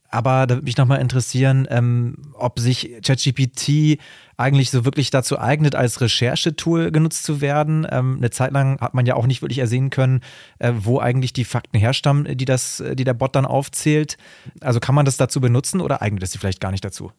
Aber 0.09 0.47
da 0.47 0.57
würde 0.57 0.67
mich 0.67 0.77
nochmal 0.77 1.01
interessieren, 1.01 1.67
ähm, 1.71 2.17
ob 2.35 2.61
sich 2.61 2.93
ChatGPT 3.03 3.99
eigentlich 4.37 4.71
so 4.71 4.85
wirklich 4.85 5.11
dazu 5.11 5.39
eignet, 5.39 5.75
als 5.75 6.03
Recherchetool 6.03 6.93
genutzt 6.93 7.25
zu 7.25 7.41
werden. 7.41 7.87
Ähm, 7.91 8.19
eine 8.19 8.31
Zeit 8.31 8.53
lang 8.53 8.79
hat 8.81 8.93
man 8.93 9.07
ja 9.07 9.15
auch 9.15 9.27
nicht 9.27 9.41
wirklich 9.41 9.59
ersehen 9.59 9.89
können, 9.89 10.21
äh, 10.59 10.73
wo 10.77 11.01
eigentlich 11.01 11.33
die 11.33 11.47
Fakten 11.47 11.79
herstammen, 11.79 12.37
die, 12.37 12.45
das, 12.45 12.83
die 12.93 13.05
der 13.05 13.15
Bot 13.15 13.35
dann 13.35 13.47
aufzählt. 13.47 14.19
Also 14.61 14.81
kann 14.81 14.95
man 14.95 15.07
das 15.07 15.17
dazu 15.17 15.41
benutzen 15.41 15.81
oder 15.81 16.03
eignet 16.03 16.23
es 16.23 16.33
sich 16.33 16.41
vielleicht 16.41 16.61
gar 16.61 16.73
nicht 16.73 16.85
dazu? 16.85 17.11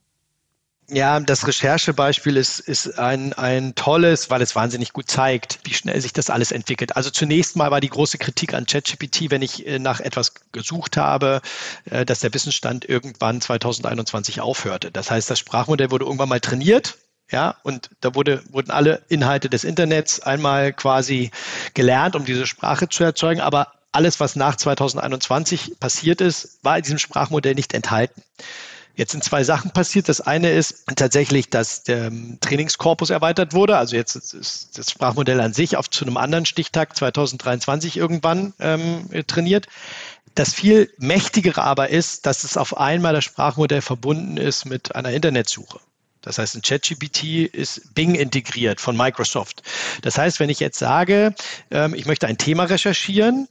Ja, 0.90 1.20
das 1.20 1.48
Recherchebeispiel 1.48 2.36
ist, 2.36 2.60
ist 2.60 3.00
ein, 3.00 3.34
ein 3.34 3.74
tolles, 3.74 4.30
weil 4.30 4.42
es 4.42 4.56
wahnsinnig 4.56 4.92
gut 4.92 5.10
zeigt, 5.10 5.60
wie 5.64 5.74
schnell 5.74 6.00
sich 6.02 6.12
das 6.12 6.30
alles 6.30 6.52
entwickelt. 6.52 6.96
Also 6.98 7.10
zunächst 7.10 7.56
mal 7.56 7.72
war 7.72 7.80
die 7.80 7.90
große 7.90 8.18
Kritik 8.18 8.54
an 8.54 8.66
ChatGPT, 8.66 9.32
wenn 9.32 9.42
ich 9.42 9.66
äh, 9.66 9.80
nach 9.80 10.02
etwas 10.02 10.34
gesucht 10.52 10.98
habe, 10.98 11.42
äh, 11.90 12.06
dass 12.06 12.20
der 12.20 12.34
Wissensstand 12.34 12.88
irgendwann 12.88 13.40
2021 13.40 14.42
aufhörte. 14.42 14.92
Das 14.92 15.10
heißt, 15.10 15.30
das 15.30 15.40
Sprachmodell 15.40 15.90
wurde 15.90 16.06
irgendwann 16.06 16.30
mal 16.30 16.42
trainiert, 16.42 16.98
ja, 17.32 17.56
und 17.64 17.90
da 18.02 18.14
wurde, 18.14 18.44
wurden 18.52 18.70
alle 18.70 19.02
Inhalte 19.08 19.50
des 19.50 19.64
Internets 19.64 20.20
einmal 20.20 20.74
quasi 20.74 21.32
gelernt, 21.74 22.16
um 22.16 22.26
diese 22.26 22.46
Sprache 22.46 22.90
zu 22.90 23.04
erzeugen. 23.04 23.42
Aber 23.42 23.74
alles, 23.92 24.20
was 24.20 24.36
nach 24.36 24.56
2021 24.56 25.80
passiert 25.80 26.22
ist, 26.22 26.60
war 26.64 26.78
in 26.78 26.84
diesem 26.84 27.00
Sprachmodell 27.00 27.56
nicht 27.56 27.74
enthalten. 27.74 28.22
Jetzt 28.96 29.12
sind 29.12 29.24
zwei 29.24 29.44
Sachen 29.44 29.72
passiert. 29.72 30.08
Das 30.08 30.22
eine 30.22 30.52
ist 30.52 30.86
tatsächlich, 30.96 31.50
dass 31.50 31.84
der 31.84 32.08
ähm, 32.08 32.38
Trainingskorpus 32.42 33.10
erweitert 33.10 33.54
wurde. 33.54 33.78
Also 33.78 33.96
jetzt 33.96 34.16
ist 34.16 34.78
das 34.78 34.92
Sprachmodell 34.92 35.42
an 35.42 35.54
sich 35.54 35.78
auf 35.78 35.90
zu 35.90 36.06
einem 36.06 36.18
anderen 36.18 36.46
Stichtag 36.46 36.96
2023 36.96 37.98
irgendwann 37.98 38.54
ähm, 38.60 39.10
trainiert. 39.26 39.68
Das 40.36 40.54
viel 40.54 40.92
mächtigere 40.98 41.64
aber 41.64 41.90
ist, 41.90 42.26
dass 42.26 42.44
es 42.44 42.58
auf 42.58 42.78
einmal 42.78 43.14
das 43.14 43.24
Sprachmodell 43.24 43.82
verbunden 43.82 44.38
ist 44.38 44.66
mit 44.66 44.96
einer 44.96 45.12
Internetsuche. 45.12 45.80
Das 46.22 46.38
heißt, 46.38 46.56
in 46.56 46.62
ChatGPT 46.62 47.54
ist 47.54 47.94
Bing 47.94 48.16
integriert 48.16 48.80
von 48.80 48.96
Microsoft. 48.96 49.62
Das 50.02 50.18
heißt, 50.18 50.40
wenn 50.40 50.50
ich 50.50 50.60
jetzt 50.60 50.80
sage, 50.80 51.36
ähm, 51.70 51.94
ich 51.96 52.06
möchte 52.06 52.28
ein 52.28 52.38
Thema 52.38 52.64
recherchieren 52.64 53.48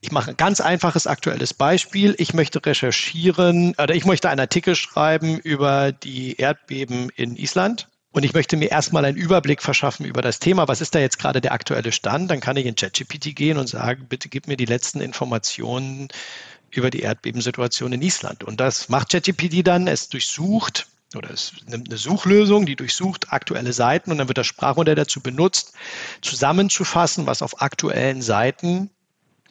ich 0.00 0.12
mache 0.12 0.30
ein 0.30 0.36
ganz 0.36 0.60
einfaches 0.60 1.06
aktuelles 1.06 1.52
Beispiel. 1.52 2.14
Ich 2.18 2.32
möchte 2.32 2.64
recherchieren 2.64 3.74
oder 3.76 3.94
ich 3.94 4.06
möchte 4.06 4.30
einen 4.30 4.40
Artikel 4.40 4.74
schreiben 4.74 5.38
über 5.38 5.92
die 5.92 6.36
Erdbeben 6.36 7.10
in 7.16 7.36
Island. 7.36 7.88
Und 8.12 8.24
ich 8.24 8.32
möchte 8.32 8.56
mir 8.56 8.70
erstmal 8.70 9.04
einen 9.04 9.16
Überblick 9.16 9.62
verschaffen 9.62 10.04
über 10.04 10.20
das 10.20 10.40
Thema. 10.40 10.66
Was 10.66 10.80
ist 10.80 10.94
da 10.94 10.98
jetzt 10.98 11.18
gerade 11.18 11.40
der 11.40 11.52
aktuelle 11.52 11.92
Stand? 11.92 12.30
Dann 12.30 12.40
kann 12.40 12.56
ich 12.56 12.66
in 12.66 12.74
ChatGPT 12.74 13.36
gehen 13.36 13.56
und 13.56 13.68
sagen, 13.68 14.06
bitte 14.08 14.28
gib 14.28 14.48
mir 14.48 14.56
die 14.56 14.64
letzten 14.64 15.00
Informationen 15.00 16.08
über 16.70 16.90
die 16.90 17.00
Erdbebensituation 17.00 17.92
in 17.92 18.02
Island. 18.02 18.42
Und 18.42 18.58
das 18.58 18.88
macht 18.88 19.10
ChatGPT 19.10 19.64
dann. 19.64 19.86
Es 19.86 20.08
durchsucht 20.08 20.86
oder 21.14 21.30
es 21.30 21.52
nimmt 21.66 21.88
eine 21.88 21.98
Suchlösung, 21.98 22.66
die 22.66 22.76
durchsucht 22.76 23.32
aktuelle 23.32 23.72
Seiten 23.72 24.10
und 24.10 24.18
dann 24.18 24.28
wird 24.28 24.38
das 24.38 24.46
Sprachmodell 24.46 24.94
dazu 24.94 25.20
benutzt, 25.20 25.74
zusammenzufassen, 26.20 27.26
was 27.26 27.42
auf 27.42 27.60
aktuellen 27.60 28.22
Seiten 28.22 28.90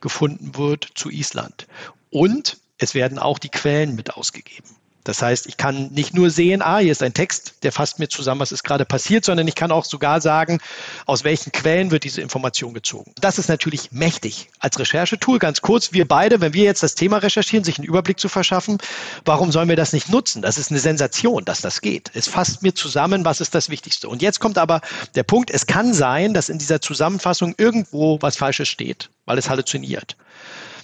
gefunden 0.02 0.56
wird 0.58 0.88
zu 0.96 1.10
Island. 1.10 1.68
Und 2.10 2.58
es 2.78 2.94
werden 2.94 3.20
auch 3.20 3.40
die 3.40 3.50
Quellen 3.50 3.96
mit 3.96 4.16
ausgegeben. 4.16 4.79
Das 5.04 5.22
heißt, 5.22 5.48
ich 5.48 5.58
kann 5.58 5.88
nicht 5.92 6.14
nur 6.14 6.30
sehen, 6.30 6.62
ah, 6.62 6.80
hier 6.80 6.92
ist 6.92 7.02
ein 7.02 7.14
Text, 7.14 7.56
der 7.64 7.72
fasst 7.72 8.00
mir 8.00 8.10
zusammen, 8.10 8.42
was 8.42 8.52
ist 8.52 8.64
gerade 8.64 8.86
passiert, 8.86 9.26
sondern 9.26 9.48
ich 9.48 9.56
kann 9.56 9.72
auch 9.72 9.86
sogar 9.86 10.22
sagen, 10.22 10.60
aus 11.06 11.24
welchen 11.24 11.52
Quellen 11.52 11.92
wird 11.92 12.04
diese 12.04 12.22
Information 12.22 12.74
gezogen. 12.74 13.14
Das 13.20 13.40
ist 13.40 13.48
natürlich 13.48 13.92
mächtig. 13.92 14.50
Als 14.60 14.78
Recherchetool, 14.78 15.40
ganz 15.40 15.62
kurz, 15.62 15.94
wir 15.94 16.08
beide, 16.08 16.42
wenn 16.42 16.54
wir 16.54 16.64
jetzt 16.64 16.84
das 16.84 16.96
Thema 16.96 17.18
recherchieren, 17.18 17.64
sich 17.64 17.78
einen 17.78 17.88
Überblick 17.88 18.20
zu 18.20 18.30
verschaffen, 18.30 18.78
warum 19.26 19.52
sollen 19.52 19.70
wir 19.70 19.78
das 19.78 19.94
nicht 19.94 20.10
nutzen? 20.10 20.42
Das 20.42 20.58
ist 20.58 20.70
eine 20.70 20.80
Sensation, 20.80 21.46
dass 21.46 21.62
das 21.62 21.82
geht. 21.82 22.12
Es 22.14 22.28
fasst 22.28 22.62
mir 22.62 22.74
zusammen, 22.74 23.24
was 23.26 23.42
ist 23.42 23.56
das 23.56 23.70
Wichtigste. 23.70 24.10
Und 24.10 24.22
jetzt 24.22 24.40
kommt 24.40 24.58
aber 24.58 24.82
der 25.16 25.24
Punkt, 25.24 25.50
es 25.50 25.66
kann 25.66 25.94
sein, 25.94 26.34
dass 26.34 26.50
in 26.50 26.58
dieser 26.58 26.82
Zusammenfassung 26.82 27.56
irgendwo 27.58 28.22
was 28.22 28.36
Falsches 28.36 28.68
steht, 28.68 29.10
weil 29.26 29.38
es 29.38 29.50
halluziniert. 29.50 30.18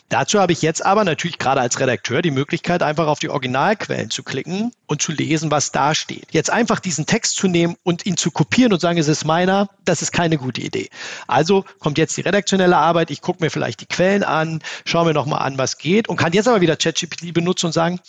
Dazu 0.09 0.39
habe 0.39 0.51
ich 0.51 0.61
jetzt 0.61 0.85
aber 0.85 1.03
natürlich 1.03 1.39
gerade 1.39 1.61
als 1.61 1.79
Redakteur 1.79 2.21
die 2.21 2.29
Möglichkeit, 2.29 2.83
einfach 2.83 3.07
auf 3.07 3.17
die 3.17 3.29
Originalquellen 3.29 4.11
zu 4.11 4.21
klicken 4.21 4.71
und 4.85 5.01
zu 5.01 5.11
lesen, 5.11 5.49
was 5.49 5.71
da 5.71 5.95
steht. 5.95 6.27
Jetzt 6.31 6.51
einfach 6.51 6.79
diesen 6.79 7.07
Text 7.07 7.35
zu 7.37 7.47
nehmen 7.47 7.75
und 7.81 8.05
ihn 8.05 8.15
zu 8.15 8.29
kopieren 8.29 8.71
und 8.71 8.79
sagen, 8.79 8.99
es 8.99 9.07
ist 9.07 9.25
meiner, 9.25 9.67
das 9.83 10.03
ist 10.03 10.11
keine 10.11 10.37
gute 10.37 10.61
Idee. 10.61 10.89
Also 11.25 11.65
kommt 11.79 11.97
jetzt 11.97 12.15
die 12.17 12.21
redaktionelle 12.21 12.77
Arbeit, 12.77 13.09
ich 13.09 13.21
gucke 13.21 13.43
mir 13.43 13.49
vielleicht 13.49 13.81
die 13.81 13.87
Quellen 13.87 14.23
an, 14.23 14.61
schaue 14.85 15.05
mir 15.05 15.13
nochmal 15.13 15.41
an, 15.41 15.57
was 15.57 15.79
geht 15.79 16.07
und 16.07 16.17
kann 16.17 16.33
jetzt 16.33 16.47
aber 16.47 16.61
wieder 16.61 16.77
ChatGPT 16.77 17.33
benutzen 17.33 17.67
und 17.67 17.71
sagen, 17.71 17.99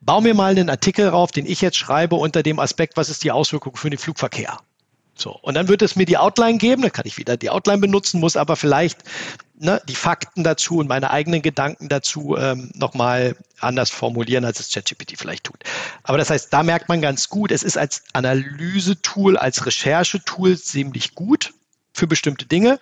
bau 0.00 0.22
mir 0.22 0.34
mal 0.34 0.52
einen 0.52 0.70
Artikel 0.70 1.08
rauf, 1.08 1.30
den 1.30 1.44
ich 1.44 1.60
jetzt 1.60 1.76
schreibe 1.76 2.16
unter 2.16 2.42
dem 2.42 2.58
Aspekt, 2.58 2.96
was 2.96 3.10
ist 3.10 3.22
die 3.22 3.32
Auswirkung 3.32 3.76
für 3.76 3.90
den 3.90 3.98
Flugverkehr. 3.98 4.60
So, 5.16 5.38
und 5.42 5.54
dann 5.54 5.68
wird 5.68 5.82
es 5.82 5.94
mir 5.94 6.06
die 6.06 6.18
Outline 6.18 6.58
geben, 6.58 6.82
dann 6.82 6.92
kann 6.92 7.06
ich 7.06 7.18
wieder 7.18 7.36
die 7.36 7.50
Outline 7.50 7.78
benutzen, 7.78 8.18
muss 8.18 8.36
aber 8.36 8.56
vielleicht 8.56 8.98
ne, 9.58 9.80
die 9.88 9.94
Fakten 9.94 10.42
dazu 10.42 10.78
und 10.78 10.88
meine 10.88 11.10
eigenen 11.10 11.40
Gedanken 11.40 11.88
dazu 11.88 12.36
ähm, 12.36 12.70
nochmal 12.74 13.36
anders 13.60 13.90
formulieren, 13.90 14.44
als 14.44 14.58
es 14.60 14.70
ChatGPT 14.70 15.14
vielleicht 15.16 15.44
tut. 15.44 15.58
Aber 16.02 16.18
das 16.18 16.30
heißt, 16.30 16.52
da 16.52 16.62
merkt 16.62 16.88
man 16.88 17.00
ganz 17.00 17.28
gut, 17.28 17.52
es 17.52 17.62
ist 17.62 17.78
als 17.78 18.02
Analysetool, 18.12 19.36
als 19.36 19.64
Recherchetool 19.64 20.58
ziemlich 20.58 21.14
gut 21.14 21.54
für 21.92 22.06
bestimmte 22.08 22.46
Dinge. 22.46 22.80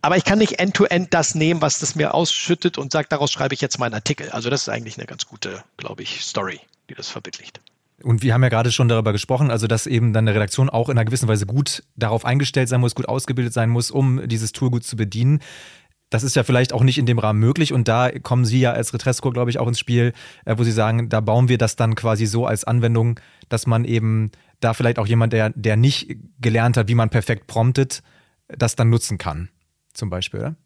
Aber 0.00 0.16
ich 0.16 0.24
kann 0.24 0.38
nicht 0.38 0.58
end-to-end 0.58 1.06
-end 1.06 1.10
das 1.10 1.34
nehmen, 1.34 1.60
was 1.60 1.78
das 1.78 1.94
mir 1.94 2.14
ausschüttet 2.14 2.76
und 2.76 2.90
sagt, 2.90 3.12
daraus 3.12 3.30
schreibe 3.30 3.54
ich 3.54 3.60
jetzt 3.60 3.78
meinen 3.78 3.94
Artikel. 3.94 4.30
Also 4.30 4.50
das 4.50 4.62
ist 4.62 4.68
eigentlich 4.68 4.96
eine 4.96 5.06
ganz 5.06 5.26
gute, 5.26 5.62
glaube 5.76 6.02
ich, 6.02 6.24
Story, 6.24 6.60
die 6.90 6.94
das 6.94 7.08
verbildlicht. 7.08 7.60
Und 8.02 8.22
wir 8.22 8.34
haben 8.34 8.42
ja 8.42 8.48
gerade 8.48 8.72
schon 8.72 8.88
darüber 8.88 9.12
gesprochen, 9.12 9.50
also 9.50 9.66
dass 9.66 9.86
eben 9.86 10.12
dann 10.12 10.26
eine 10.26 10.34
Redaktion 10.34 10.70
auch 10.70 10.88
in 10.88 10.98
einer 10.98 11.04
gewissen 11.04 11.28
Weise 11.28 11.46
gut 11.46 11.82
darauf 11.96 12.24
eingestellt 12.24 12.68
sein 12.68 12.80
muss, 12.80 12.94
gut 12.94 13.08
ausgebildet 13.08 13.52
sein 13.52 13.70
muss, 13.70 13.90
um 13.90 14.26
dieses 14.28 14.52
Tool 14.52 14.70
gut 14.70 14.84
zu 14.84 14.96
bedienen. 14.96 15.40
Das 16.10 16.22
ist 16.22 16.36
ja 16.36 16.42
vielleicht 16.42 16.72
auch 16.72 16.82
nicht 16.82 16.98
in 16.98 17.06
dem 17.06 17.18
Rahmen 17.18 17.40
möglich 17.40 17.72
und 17.72 17.88
da 17.88 18.10
kommen 18.10 18.44
Sie 18.44 18.60
ja 18.60 18.72
als 18.72 18.92
Retresco, 18.92 19.30
glaube 19.30 19.50
ich, 19.50 19.58
auch 19.58 19.66
ins 19.66 19.78
Spiel, 19.78 20.12
äh, 20.44 20.58
wo 20.58 20.64
Sie 20.64 20.72
sagen, 20.72 21.08
da 21.08 21.20
bauen 21.20 21.48
wir 21.48 21.56
das 21.56 21.76
dann 21.76 21.94
quasi 21.94 22.26
so 22.26 22.46
als 22.46 22.64
Anwendung, 22.64 23.18
dass 23.48 23.66
man 23.66 23.84
eben 23.84 24.30
da 24.60 24.74
vielleicht 24.74 24.98
auch 24.98 25.06
jemand, 25.06 25.32
der, 25.32 25.50
der 25.50 25.76
nicht 25.76 26.14
gelernt 26.38 26.76
hat, 26.76 26.88
wie 26.88 26.94
man 26.94 27.08
perfekt 27.08 27.46
promptet, 27.46 28.02
das 28.48 28.76
dann 28.76 28.90
nutzen 28.90 29.16
kann, 29.16 29.48
zum 29.94 30.10
Beispiel, 30.10 30.40
oder? 30.40 30.56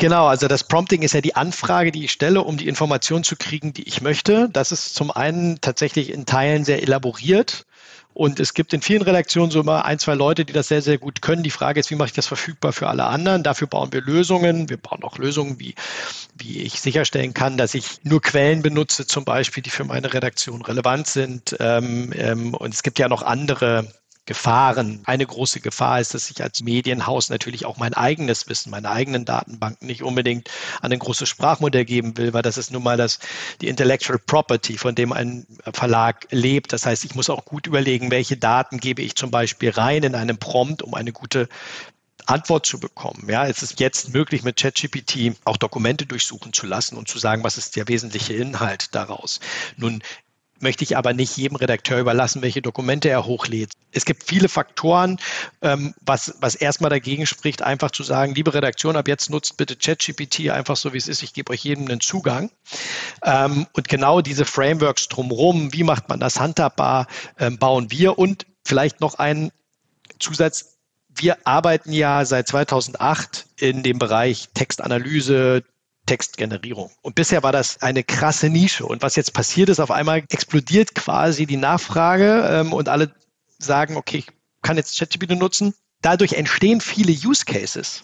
Genau, 0.00 0.28
also 0.28 0.48
das 0.48 0.64
Prompting 0.64 1.02
ist 1.02 1.12
ja 1.12 1.20
die 1.20 1.36
Anfrage, 1.36 1.92
die 1.92 2.06
ich 2.06 2.12
stelle, 2.12 2.40
um 2.40 2.56
die 2.56 2.68
Information 2.68 3.22
zu 3.22 3.36
kriegen, 3.36 3.74
die 3.74 3.86
ich 3.86 4.00
möchte. 4.00 4.48
Das 4.50 4.72
ist 4.72 4.94
zum 4.94 5.10
einen 5.10 5.60
tatsächlich 5.60 6.10
in 6.10 6.24
Teilen 6.24 6.64
sehr 6.64 6.82
elaboriert. 6.82 7.66
Und 8.14 8.40
es 8.40 8.54
gibt 8.54 8.72
in 8.72 8.80
vielen 8.80 9.02
Redaktionen 9.02 9.50
so 9.50 9.60
immer 9.60 9.84
ein, 9.84 9.98
zwei 9.98 10.14
Leute, 10.14 10.46
die 10.46 10.54
das 10.54 10.68
sehr, 10.68 10.80
sehr 10.80 10.96
gut 10.96 11.20
können. 11.20 11.42
Die 11.42 11.50
Frage 11.50 11.78
ist, 11.78 11.90
wie 11.90 11.96
mache 11.96 12.08
ich 12.08 12.12
das 12.14 12.26
verfügbar 12.26 12.72
für 12.72 12.88
alle 12.88 13.04
anderen? 13.04 13.42
Dafür 13.42 13.66
bauen 13.66 13.92
wir 13.92 14.00
Lösungen. 14.00 14.70
Wir 14.70 14.78
bauen 14.78 15.04
auch 15.04 15.18
Lösungen, 15.18 15.60
wie, 15.60 15.74
wie 16.34 16.62
ich 16.62 16.80
sicherstellen 16.80 17.34
kann, 17.34 17.58
dass 17.58 17.74
ich 17.74 18.02
nur 18.02 18.22
Quellen 18.22 18.62
benutze, 18.62 19.06
zum 19.06 19.26
Beispiel, 19.26 19.62
die 19.62 19.70
für 19.70 19.84
meine 19.84 20.14
Redaktion 20.14 20.62
relevant 20.62 21.08
sind. 21.08 21.56
Ähm, 21.60 22.14
ähm, 22.16 22.54
und 22.54 22.72
es 22.72 22.82
gibt 22.82 22.98
ja 22.98 23.08
noch 23.10 23.22
andere 23.22 23.92
Gefahren. 24.30 25.00
Eine 25.06 25.26
große 25.26 25.58
Gefahr 25.58 25.98
ist, 25.98 26.14
dass 26.14 26.30
ich 26.30 26.40
als 26.40 26.62
Medienhaus 26.62 27.30
natürlich 27.30 27.66
auch 27.66 27.78
mein 27.78 27.94
eigenes 27.94 28.48
Wissen, 28.48 28.70
meine 28.70 28.88
eigenen 28.88 29.24
Datenbanken 29.24 29.88
nicht 29.88 30.04
unbedingt 30.04 30.48
an 30.80 30.92
ein 30.92 31.00
großes 31.00 31.28
Sprachmodell 31.28 31.84
geben 31.84 32.16
will, 32.16 32.32
weil 32.32 32.42
das 32.42 32.56
ist 32.56 32.70
nun 32.70 32.84
mal 32.84 32.96
das, 32.96 33.18
die 33.60 33.66
Intellectual 33.66 34.20
Property, 34.20 34.78
von 34.78 34.94
dem 34.94 35.12
ein 35.12 35.48
Verlag 35.72 36.28
lebt. 36.30 36.72
Das 36.72 36.86
heißt, 36.86 37.04
ich 37.04 37.16
muss 37.16 37.28
auch 37.28 37.44
gut 37.44 37.66
überlegen, 37.66 38.12
welche 38.12 38.36
Daten 38.36 38.78
gebe 38.78 39.02
ich 39.02 39.16
zum 39.16 39.32
Beispiel 39.32 39.70
rein 39.70 40.04
in 40.04 40.14
einem 40.14 40.38
Prompt, 40.38 40.82
um 40.82 40.94
eine 40.94 41.10
gute 41.10 41.48
Antwort 42.26 42.66
zu 42.66 42.78
bekommen. 42.78 43.24
Ja, 43.28 43.48
es 43.48 43.64
ist 43.64 43.80
jetzt 43.80 44.14
möglich, 44.14 44.44
mit 44.44 44.60
ChatGPT 44.60 45.36
auch 45.44 45.56
Dokumente 45.56 46.06
durchsuchen 46.06 46.52
zu 46.52 46.66
lassen 46.66 46.96
und 46.96 47.08
zu 47.08 47.18
sagen, 47.18 47.42
was 47.42 47.58
ist 47.58 47.74
der 47.74 47.88
wesentliche 47.88 48.34
Inhalt 48.34 48.94
daraus. 48.94 49.40
Nun 49.76 50.04
möchte 50.60 50.84
ich 50.84 50.96
aber 50.96 51.12
nicht 51.12 51.36
jedem 51.36 51.56
Redakteur 51.56 51.98
überlassen, 51.98 52.42
welche 52.42 52.62
Dokumente 52.62 53.08
er 53.08 53.24
hochlädt. 53.24 53.72
Es 53.92 54.04
gibt 54.04 54.24
viele 54.24 54.48
Faktoren, 54.48 55.18
ähm, 55.62 55.94
was, 56.00 56.34
was 56.40 56.54
erstmal 56.54 56.90
dagegen 56.90 57.26
spricht, 57.26 57.62
einfach 57.62 57.90
zu 57.90 58.02
sagen, 58.02 58.34
liebe 58.34 58.54
Redaktion, 58.54 58.96
ab 58.96 59.08
jetzt 59.08 59.30
nutzt 59.30 59.56
bitte 59.56 59.76
ChatGPT 59.76 60.50
einfach 60.50 60.76
so, 60.76 60.92
wie 60.92 60.98
es 60.98 61.08
ist. 61.08 61.22
Ich 61.22 61.34
gebe 61.34 61.52
euch 61.52 61.64
jedem 61.64 61.86
einen 61.88 62.00
Zugang. 62.00 62.50
Ähm, 63.24 63.66
und 63.72 63.88
genau 63.88 64.20
diese 64.20 64.44
Frameworks 64.44 65.08
drumherum, 65.08 65.72
wie 65.72 65.84
macht 65.84 66.08
man 66.08 66.20
das 66.20 66.38
handhabbar, 66.38 67.06
ähm, 67.38 67.58
bauen 67.58 67.90
wir. 67.90 68.18
Und 68.18 68.46
vielleicht 68.64 69.00
noch 69.00 69.14
ein 69.14 69.50
Zusatz. 70.18 70.76
Wir 71.08 71.38
arbeiten 71.44 71.92
ja 71.92 72.24
seit 72.24 72.46
2008 72.48 73.46
in 73.56 73.82
dem 73.82 73.98
Bereich 73.98 74.48
Textanalyse, 74.54 75.64
Textgenerierung. 76.10 76.90
Und 77.02 77.14
bisher 77.14 77.44
war 77.44 77.52
das 77.52 77.82
eine 77.82 78.02
krasse 78.02 78.48
Nische. 78.48 78.84
Und 78.84 79.00
was 79.00 79.14
jetzt 79.14 79.32
passiert 79.32 79.68
ist, 79.68 79.78
auf 79.78 79.92
einmal 79.92 80.24
explodiert 80.28 80.96
quasi 80.96 81.46
die 81.46 81.56
Nachfrage 81.56 82.48
ähm, 82.50 82.72
und 82.72 82.88
alle 82.88 83.14
sagen, 83.60 83.96
okay, 83.96 84.18
ich 84.18 84.26
kann 84.60 84.76
jetzt 84.76 84.98
ChatGPT 84.98 85.38
nutzen. 85.38 85.72
Dadurch 86.02 86.32
entstehen 86.32 86.80
viele 86.80 87.12
Use 87.12 87.44
Cases 87.44 88.02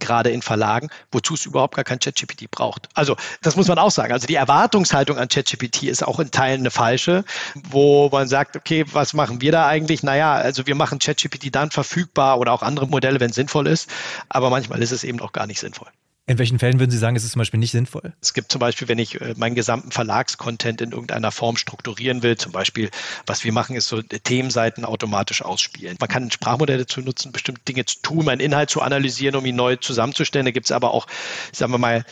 gerade 0.00 0.30
in 0.30 0.42
Verlagen, 0.42 0.88
wozu 1.12 1.34
es 1.34 1.46
überhaupt 1.46 1.76
gar 1.76 1.84
kein 1.84 2.00
ChatGPT 2.00 2.50
braucht. 2.50 2.88
Also 2.94 3.14
das 3.42 3.54
muss 3.54 3.68
man 3.68 3.78
auch 3.78 3.92
sagen. 3.92 4.12
Also 4.12 4.26
die 4.26 4.34
Erwartungshaltung 4.34 5.16
an 5.16 5.28
ChatGPT 5.28 5.84
ist 5.84 6.02
auch 6.02 6.18
in 6.18 6.32
Teilen 6.32 6.62
eine 6.62 6.72
falsche, 6.72 7.24
wo 7.54 8.08
man 8.10 8.26
sagt, 8.26 8.56
okay, 8.56 8.84
was 8.90 9.12
machen 9.12 9.40
wir 9.40 9.52
da 9.52 9.68
eigentlich? 9.68 10.02
Naja, 10.02 10.32
also 10.32 10.66
wir 10.66 10.74
machen 10.74 10.98
ChatGPT 10.98 11.54
dann 11.54 11.70
verfügbar 11.70 12.40
oder 12.40 12.52
auch 12.52 12.62
andere 12.62 12.88
Modelle, 12.88 13.20
wenn 13.20 13.30
es 13.30 13.36
sinnvoll 13.36 13.68
ist, 13.68 13.88
aber 14.28 14.50
manchmal 14.50 14.82
ist 14.82 14.90
es 14.90 15.04
eben 15.04 15.20
auch 15.20 15.32
gar 15.32 15.46
nicht 15.46 15.60
sinnvoll. 15.60 15.90
In 16.30 16.38
welchen 16.38 16.60
Fällen 16.60 16.78
würden 16.78 16.92
Sie 16.92 16.96
sagen, 16.96 17.16
ist 17.16 17.24
es 17.24 17.32
zum 17.32 17.40
Beispiel 17.40 17.58
nicht 17.58 17.72
sinnvoll? 17.72 18.12
Es 18.20 18.34
gibt 18.34 18.52
zum 18.52 18.60
Beispiel, 18.60 18.86
wenn 18.86 19.00
ich 19.00 19.20
äh, 19.20 19.34
meinen 19.36 19.56
gesamten 19.56 19.90
Verlagscontent 19.90 20.80
in 20.80 20.92
irgendeiner 20.92 21.32
Form 21.32 21.56
strukturieren 21.56 22.22
will, 22.22 22.36
zum 22.36 22.52
Beispiel, 22.52 22.88
was 23.26 23.42
wir 23.42 23.52
machen, 23.52 23.74
ist 23.74 23.88
so 23.88 24.00
Themenseiten 24.00 24.84
automatisch 24.84 25.42
ausspielen. 25.42 25.96
Man 25.98 26.08
kann 26.08 26.30
Sprachmodelle 26.30 26.78
dazu 26.78 27.00
nutzen, 27.00 27.32
bestimmte 27.32 27.62
Dinge 27.62 27.84
zu 27.84 28.00
tun, 28.02 28.26
meinen 28.26 28.38
Inhalt 28.38 28.70
zu 28.70 28.80
analysieren, 28.80 29.34
um 29.34 29.44
ihn 29.44 29.56
neu 29.56 29.74
zusammenzustellen. 29.74 30.44
Da 30.44 30.52
gibt 30.52 30.66
es 30.66 30.70
aber 30.70 30.94
auch, 30.94 31.08
sagen 31.50 31.72
wir 31.72 31.78
mal, 31.78 32.04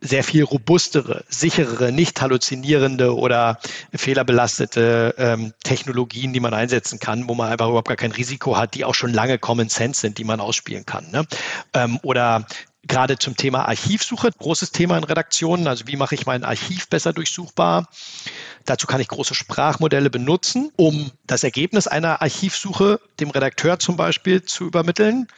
sehr 0.00 0.22
viel 0.22 0.44
robustere, 0.44 1.24
sicherere, 1.28 1.90
nicht 1.90 2.20
halluzinierende 2.20 3.16
oder 3.16 3.58
fehlerbelastete 3.92 5.16
ähm, 5.18 5.52
Technologien, 5.64 6.32
die 6.32 6.38
man 6.38 6.54
einsetzen 6.54 7.00
kann, 7.00 7.28
wo 7.28 7.34
man 7.34 7.50
einfach 7.50 7.66
überhaupt 7.66 7.88
gar 7.88 7.96
kein 7.96 8.12
Risiko 8.12 8.56
hat, 8.56 8.74
die 8.74 8.84
auch 8.84 8.94
schon 8.94 9.12
lange 9.12 9.40
Common 9.40 9.68
Sense 9.68 10.00
sind, 10.00 10.18
die 10.18 10.24
man 10.24 10.38
ausspielen 10.38 10.86
kann. 10.86 11.10
Ne? 11.10 11.26
Ähm, 11.72 11.98
oder 12.04 12.46
gerade 12.86 13.18
zum 13.18 13.36
Thema 13.36 13.66
Archivsuche, 13.68 14.30
großes 14.38 14.72
Thema 14.72 14.96
in 14.98 15.04
Redaktionen. 15.04 15.66
Also 15.66 15.86
wie 15.86 15.96
mache 15.96 16.14
ich 16.14 16.26
mein 16.26 16.44
Archiv 16.44 16.88
besser 16.88 17.12
durchsuchbar? 17.12 17.88
Dazu 18.64 18.86
kann 18.86 19.00
ich 19.00 19.08
große 19.08 19.34
Sprachmodelle 19.34 20.10
benutzen, 20.10 20.72
um 20.76 21.10
das 21.26 21.44
Ergebnis 21.44 21.86
einer 21.86 22.22
Archivsuche 22.22 23.00
dem 23.20 23.30
Redakteur 23.30 23.78
zum 23.78 23.96
Beispiel 23.96 24.42
zu 24.42 24.64
übermitteln. 24.64 25.28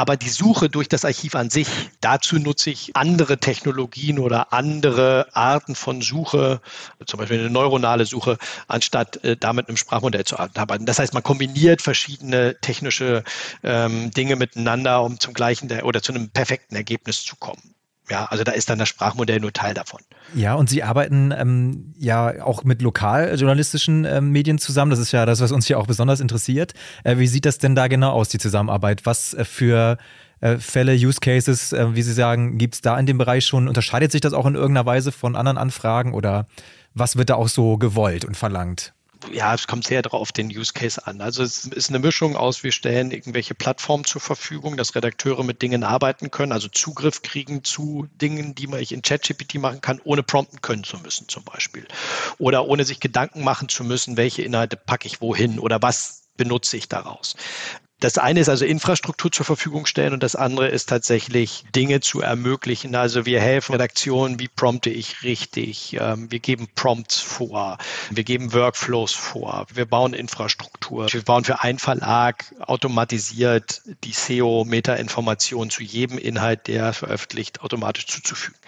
Aber 0.00 0.16
die 0.16 0.30
Suche 0.30 0.70
durch 0.70 0.88
das 0.88 1.04
Archiv 1.04 1.34
an 1.34 1.50
sich, 1.50 1.68
dazu 2.00 2.38
nutze 2.38 2.70
ich 2.70 2.96
andere 2.96 3.36
Technologien 3.36 4.18
oder 4.18 4.50
andere 4.50 5.28
Arten 5.34 5.74
von 5.74 6.00
Suche, 6.00 6.62
zum 7.04 7.18
Beispiel 7.18 7.40
eine 7.40 7.50
neuronale 7.50 8.06
Suche, 8.06 8.38
anstatt 8.66 9.22
äh, 9.24 9.36
damit 9.36 9.68
einem 9.68 9.76
Sprachmodell 9.76 10.24
zu 10.24 10.38
arbeiten. 10.38 10.86
Das 10.86 10.98
heißt, 11.00 11.12
man 11.12 11.22
kombiniert 11.22 11.82
verschiedene 11.82 12.58
technische 12.62 13.24
ähm, 13.62 14.10
Dinge 14.12 14.36
miteinander, 14.36 15.02
um 15.02 15.20
zum 15.20 15.34
gleichen 15.34 15.70
oder 15.82 16.00
zu 16.00 16.14
einem 16.14 16.30
perfekten 16.30 16.76
Ergebnis 16.76 17.22
zu 17.22 17.36
kommen. 17.36 17.74
Ja, 18.10 18.24
also 18.26 18.42
da 18.42 18.52
ist 18.52 18.68
dann 18.68 18.78
das 18.78 18.88
Sprachmodell 18.88 19.38
nur 19.38 19.52
Teil 19.52 19.72
davon. 19.72 20.00
Ja, 20.34 20.54
und 20.54 20.68
Sie 20.68 20.82
arbeiten 20.82 21.32
ähm, 21.36 21.94
ja 21.96 22.44
auch 22.44 22.64
mit 22.64 22.82
lokaljournalistischen 22.82 24.04
ähm, 24.04 24.30
Medien 24.30 24.58
zusammen. 24.58 24.90
Das 24.90 24.98
ist 24.98 25.12
ja 25.12 25.26
das, 25.26 25.40
was 25.40 25.52
uns 25.52 25.66
hier 25.66 25.78
auch 25.78 25.86
besonders 25.86 26.18
interessiert. 26.18 26.72
Äh, 27.04 27.18
wie 27.18 27.28
sieht 27.28 27.46
das 27.46 27.58
denn 27.58 27.76
da 27.76 27.86
genau 27.86 28.10
aus, 28.10 28.28
die 28.28 28.38
Zusammenarbeit? 28.38 29.06
Was 29.06 29.34
äh, 29.34 29.44
für 29.44 29.96
äh, 30.40 30.56
Fälle, 30.56 30.94
Use 30.94 31.20
Cases, 31.20 31.72
äh, 31.72 31.94
wie 31.94 32.02
Sie 32.02 32.12
sagen, 32.12 32.58
gibt 32.58 32.74
es 32.74 32.80
da 32.80 32.98
in 32.98 33.06
dem 33.06 33.18
Bereich 33.18 33.46
schon? 33.46 33.68
Unterscheidet 33.68 34.10
sich 34.10 34.20
das 34.20 34.32
auch 34.32 34.46
in 34.46 34.56
irgendeiner 34.56 34.86
Weise 34.86 35.12
von 35.12 35.36
anderen 35.36 35.58
Anfragen 35.58 36.12
oder 36.12 36.46
was 36.94 37.16
wird 37.16 37.30
da 37.30 37.36
auch 37.36 37.48
so 37.48 37.78
gewollt 37.78 38.24
und 38.24 38.36
verlangt? 38.36 38.92
Ja, 39.32 39.54
es 39.54 39.66
kommt 39.66 39.86
sehr 39.86 40.02
darauf 40.02 40.20
auf 40.20 40.32
den 40.32 40.48
Use 40.48 40.72
Case 40.72 41.06
an. 41.06 41.20
Also 41.20 41.42
es 41.42 41.64
ist 41.64 41.88
eine 41.88 41.98
Mischung 41.98 42.36
aus, 42.36 42.62
wir 42.62 42.72
stellen 42.72 43.10
irgendwelche 43.10 43.54
Plattformen 43.54 44.04
zur 44.04 44.20
Verfügung, 44.20 44.76
dass 44.76 44.94
Redakteure 44.94 45.44
mit 45.44 45.62
Dingen 45.62 45.84
arbeiten 45.84 46.30
können, 46.30 46.52
also 46.52 46.68
Zugriff 46.68 47.22
kriegen 47.22 47.64
zu 47.64 48.06
Dingen, 48.20 48.54
die 48.54 48.66
man 48.66 48.80
ich 48.80 48.92
in 48.92 49.02
ChatGPT 49.02 49.54
machen 49.56 49.80
kann, 49.80 50.00
ohne 50.04 50.22
prompten 50.22 50.60
können 50.60 50.84
zu 50.84 50.98
müssen 50.98 51.28
zum 51.28 51.44
Beispiel. 51.44 51.86
Oder 52.38 52.66
ohne 52.66 52.84
sich 52.84 53.00
Gedanken 53.00 53.42
machen 53.42 53.68
zu 53.68 53.84
müssen, 53.84 54.16
welche 54.16 54.42
Inhalte 54.42 54.76
packe 54.76 55.06
ich 55.06 55.20
wohin 55.20 55.58
oder 55.58 55.80
was 55.82 56.28
benutze 56.36 56.76
ich 56.76 56.88
daraus. 56.88 57.36
Das 58.00 58.16
eine 58.16 58.40
ist 58.40 58.48
also 58.48 58.64
Infrastruktur 58.64 59.30
zur 59.30 59.44
Verfügung 59.44 59.84
stellen 59.84 60.14
und 60.14 60.22
das 60.22 60.34
andere 60.34 60.68
ist 60.68 60.88
tatsächlich 60.88 61.64
Dinge 61.76 62.00
zu 62.00 62.22
ermöglichen. 62.22 62.94
Also 62.94 63.26
wir 63.26 63.42
helfen 63.42 63.72
Redaktionen, 63.72 64.38
wie 64.40 64.48
prompte 64.48 64.88
ich 64.88 65.22
richtig? 65.22 65.98
Ähm, 66.00 66.30
wir 66.30 66.38
geben 66.38 66.68
Prompts 66.74 67.20
vor, 67.20 67.76
wir 68.10 68.24
geben 68.24 68.54
Workflows 68.54 69.12
vor, 69.12 69.66
wir 69.74 69.84
bauen 69.84 70.14
Infrastruktur, 70.14 71.12
wir 71.12 71.22
bauen 71.22 71.44
für 71.44 71.60
einen 71.60 71.78
Verlag 71.78 72.46
automatisiert 72.60 73.82
die 74.04 74.12
SEO-Meta-Informationen 74.12 75.70
zu 75.70 75.82
jedem 75.82 76.16
Inhalt, 76.16 76.68
der 76.68 76.94
veröffentlicht, 76.94 77.60
automatisch 77.60 78.06
zuzufügen. 78.06 78.58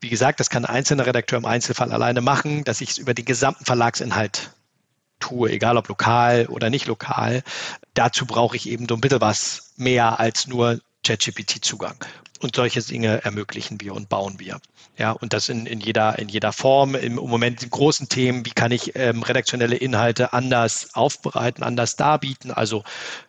Wie 0.00 0.10
gesagt, 0.10 0.38
das 0.38 0.48
kann 0.48 0.64
ein 0.64 0.76
einzelner 0.76 1.06
Redakteur 1.06 1.38
im 1.38 1.44
Einzelfall 1.44 1.90
alleine 1.90 2.20
machen, 2.20 2.62
dass 2.62 2.80
ich 2.80 2.90
es 2.90 2.98
über 2.98 3.14
den 3.14 3.24
gesamten 3.24 3.64
Verlagsinhalt 3.64 4.50
tue, 5.24 5.50
egal 5.50 5.76
ob 5.76 5.88
lokal 5.88 6.46
oder 6.46 6.70
nicht 6.70 6.86
lokal, 6.86 7.42
dazu 7.94 8.26
brauche 8.26 8.56
ich 8.56 8.68
eben 8.68 8.86
so 8.88 8.94
ein 8.94 9.00
bisschen 9.00 9.20
was 9.20 9.72
mehr 9.76 10.20
als 10.20 10.46
nur 10.46 10.80
ChatGPT-Zugang. 11.04 11.96
Und 12.40 12.56
solche 12.56 12.82
Dinge 12.82 13.24
ermöglichen 13.24 13.80
wir 13.80 13.94
und 13.94 14.08
bauen 14.10 14.38
wir. 14.38 14.60
Ja, 14.98 15.12
und 15.12 15.32
das 15.32 15.48
in, 15.48 15.66
in, 15.66 15.80
jeder, 15.80 16.18
in 16.18 16.28
jeder 16.28 16.52
Form. 16.52 16.94
Im 16.94 17.14
Moment 17.14 17.62
die 17.62 17.70
großen 17.70 18.08
Themen, 18.08 18.44
wie 18.44 18.50
kann 18.50 18.70
ich 18.70 18.94
ähm, 18.96 19.22
redaktionelle 19.22 19.76
Inhalte 19.76 20.32
anders 20.32 20.90
aufbereiten, 20.94 21.64
anders 21.64 21.96
darbieten. 21.96 22.50
Also 22.50 22.84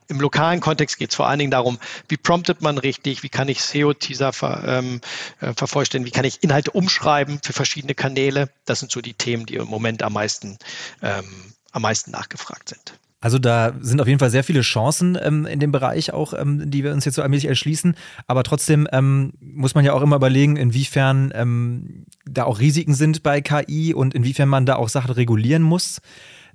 im 0.08 0.20
lokalen 0.20 0.60
Kontext 0.60 0.98
geht 0.98 1.12
es 1.12 1.16
vor 1.16 1.28
allen 1.28 1.40
Dingen 1.40 1.52
darum, 1.52 1.80
wie 2.10 2.18
promptet 2.18 2.62
man 2.62 2.78
richtig, 2.78 3.24
wie 3.24 3.30
kann 3.30 3.48
ich 3.48 3.62
SEO-Teaser 3.62 4.34
ver, 4.34 4.64
ähm, 4.68 5.02
äh, 5.40 5.54
vervollständigen, 5.54 6.14
wie 6.14 6.16
kann 6.16 6.26
ich 6.26 6.44
Inhalte 6.44 6.72
umschreiben 6.72 7.40
für 7.42 7.54
verschiedene 7.54 7.96
Kanäle. 7.96 8.50
Das 8.66 8.80
sind 8.80 8.92
so 8.92 9.02
die 9.02 9.14
Themen, 9.14 9.46
die 9.46 9.56
im 9.56 9.68
Moment 9.68 10.04
am 10.04 10.14
meisten 10.14 10.58
ähm, 11.02 11.55
am 11.76 11.82
meisten 11.82 12.12
nachgefragt 12.12 12.70
sind. 12.70 12.98
Also 13.20 13.40
da 13.40 13.74
sind 13.82 14.02
auf 14.02 14.08
jeden 14.08 14.20
Fall 14.20 14.30
sehr 14.30 14.44
viele 14.44 14.62
Chancen 14.62 15.18
ähm, 15.20 15.46
in 15.46 15.60
dem 15.60 15.72
Bereich 15.72 16.14
auch, 16.14 16.34
ähm, 16.34 16.70
die 16.70 16.84
wir 16.84 16.94
uns 16.94 17.06
jetzt 17.06 17.16
so 17.16 17.24
allmählich 17.24 17.48
erschließen. 17.48 17.96
Aber 18.28 18.44
trotzdem 18.44 18.88
ähm, 18.92 19.34
muss 19.40 19.74
man 19.74 19.84
ja 19.84 19.94
auch 19.94 20.04
immer 20.04 20.18
überlegen, 20.18 20.58
inwiefern 20.58 21.32
ähm, 21.34 22.06
da 22.26 22.44
auch 22.44 22.60
Risiken 22.60 22.94
sind 22.94 23.24
bei 23.24 23.42
KI 23.42 23.94
und 23.96 24.14
inwiefern 24.14 24.48
man 24.48 24.66
da 24.66 24.76
auch 24.76 24.90
Sachen 24.90 25.12
regulieren 25.12 25.64
muss. 25.64 26.02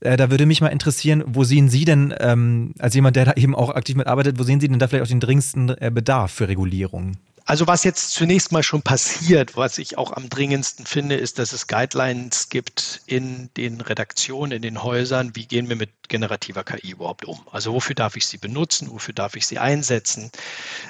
Äh, 0.01 0.17
da 0.17 0.31
würde 0.31 0.47
mich 0.47 0.61
mal 0.61 0.69
interessieren, 0.69 1.25
wo 1.27 1.45
sehen 1.45 1.69
Sie 1.69 1.85
denn, 1.85 2.15
ähm, 2.21 2.73
als 2.79 2.95
jemand, 2.95 3.17
der 3.17 3.25
da 3.25 3.33
eben 3.33 3.55
auch 3.57 3.71
aktiv 3.71 3.97
mitarbeitet, 3.97 4.39
wo 4.39 4.45
sehen 4.45 4.61
Sie 4.61 4.69
denn 4.69 4.79
da 4.79 4.87
vielleicht 4.87 5.05
auch 5.05 5.09
den 5.09 5.21
dringendsten 5.21 5.71
äh, 5.71 5.91
Bedarf 5.93 6.31
für 6.31 6.49
Regulierung? 6.49 7.17
Also 7.51 7.67
was 7.67 7.83
jetzt 7.83 8.13
zunächst 8.13 8.53
mal 8.53 8.63
schon 8.63 8.83
passiert, 8.83 9.57
was 9.57 9.79
ich 9.79 9.99
auch 9.99 10.13
am 10.13 10.29
dringendsten 10.29 10.87
finde, 10.87 11.17
ist, 11.17 11.41
dass 11.41 11.53
es 11.53 11.67
Guidelines 11.67 12.49
gibt 12.49 13.03
in 13.07 13.51
den 13.57 13.81
Redaktionen, 13.81 14.53
in 14.53 14.63
den 14.63 14.85
Häusern, 14.85 15.35
wie 15.35 15.47
gehen 15.47 15.69
wir 15.69 15.75
mit 15.75 15.91
generativer 16.09 16.63
KI 16.63 16.93
überhaupt 16.93 17.25
um? 17.25 17.41
Also 17.51 17.73
wofür 17.73 17.97
darf 17.97 18.15
ich 18.15 18.29
sie 18.29 18.39
benutzen, 18.39 18.89
wofür 18.93 19.15
darf 19.15 19.35
ich 19.35 19.49
sie 19.49 19.59
einsetzen? 19.59 20.31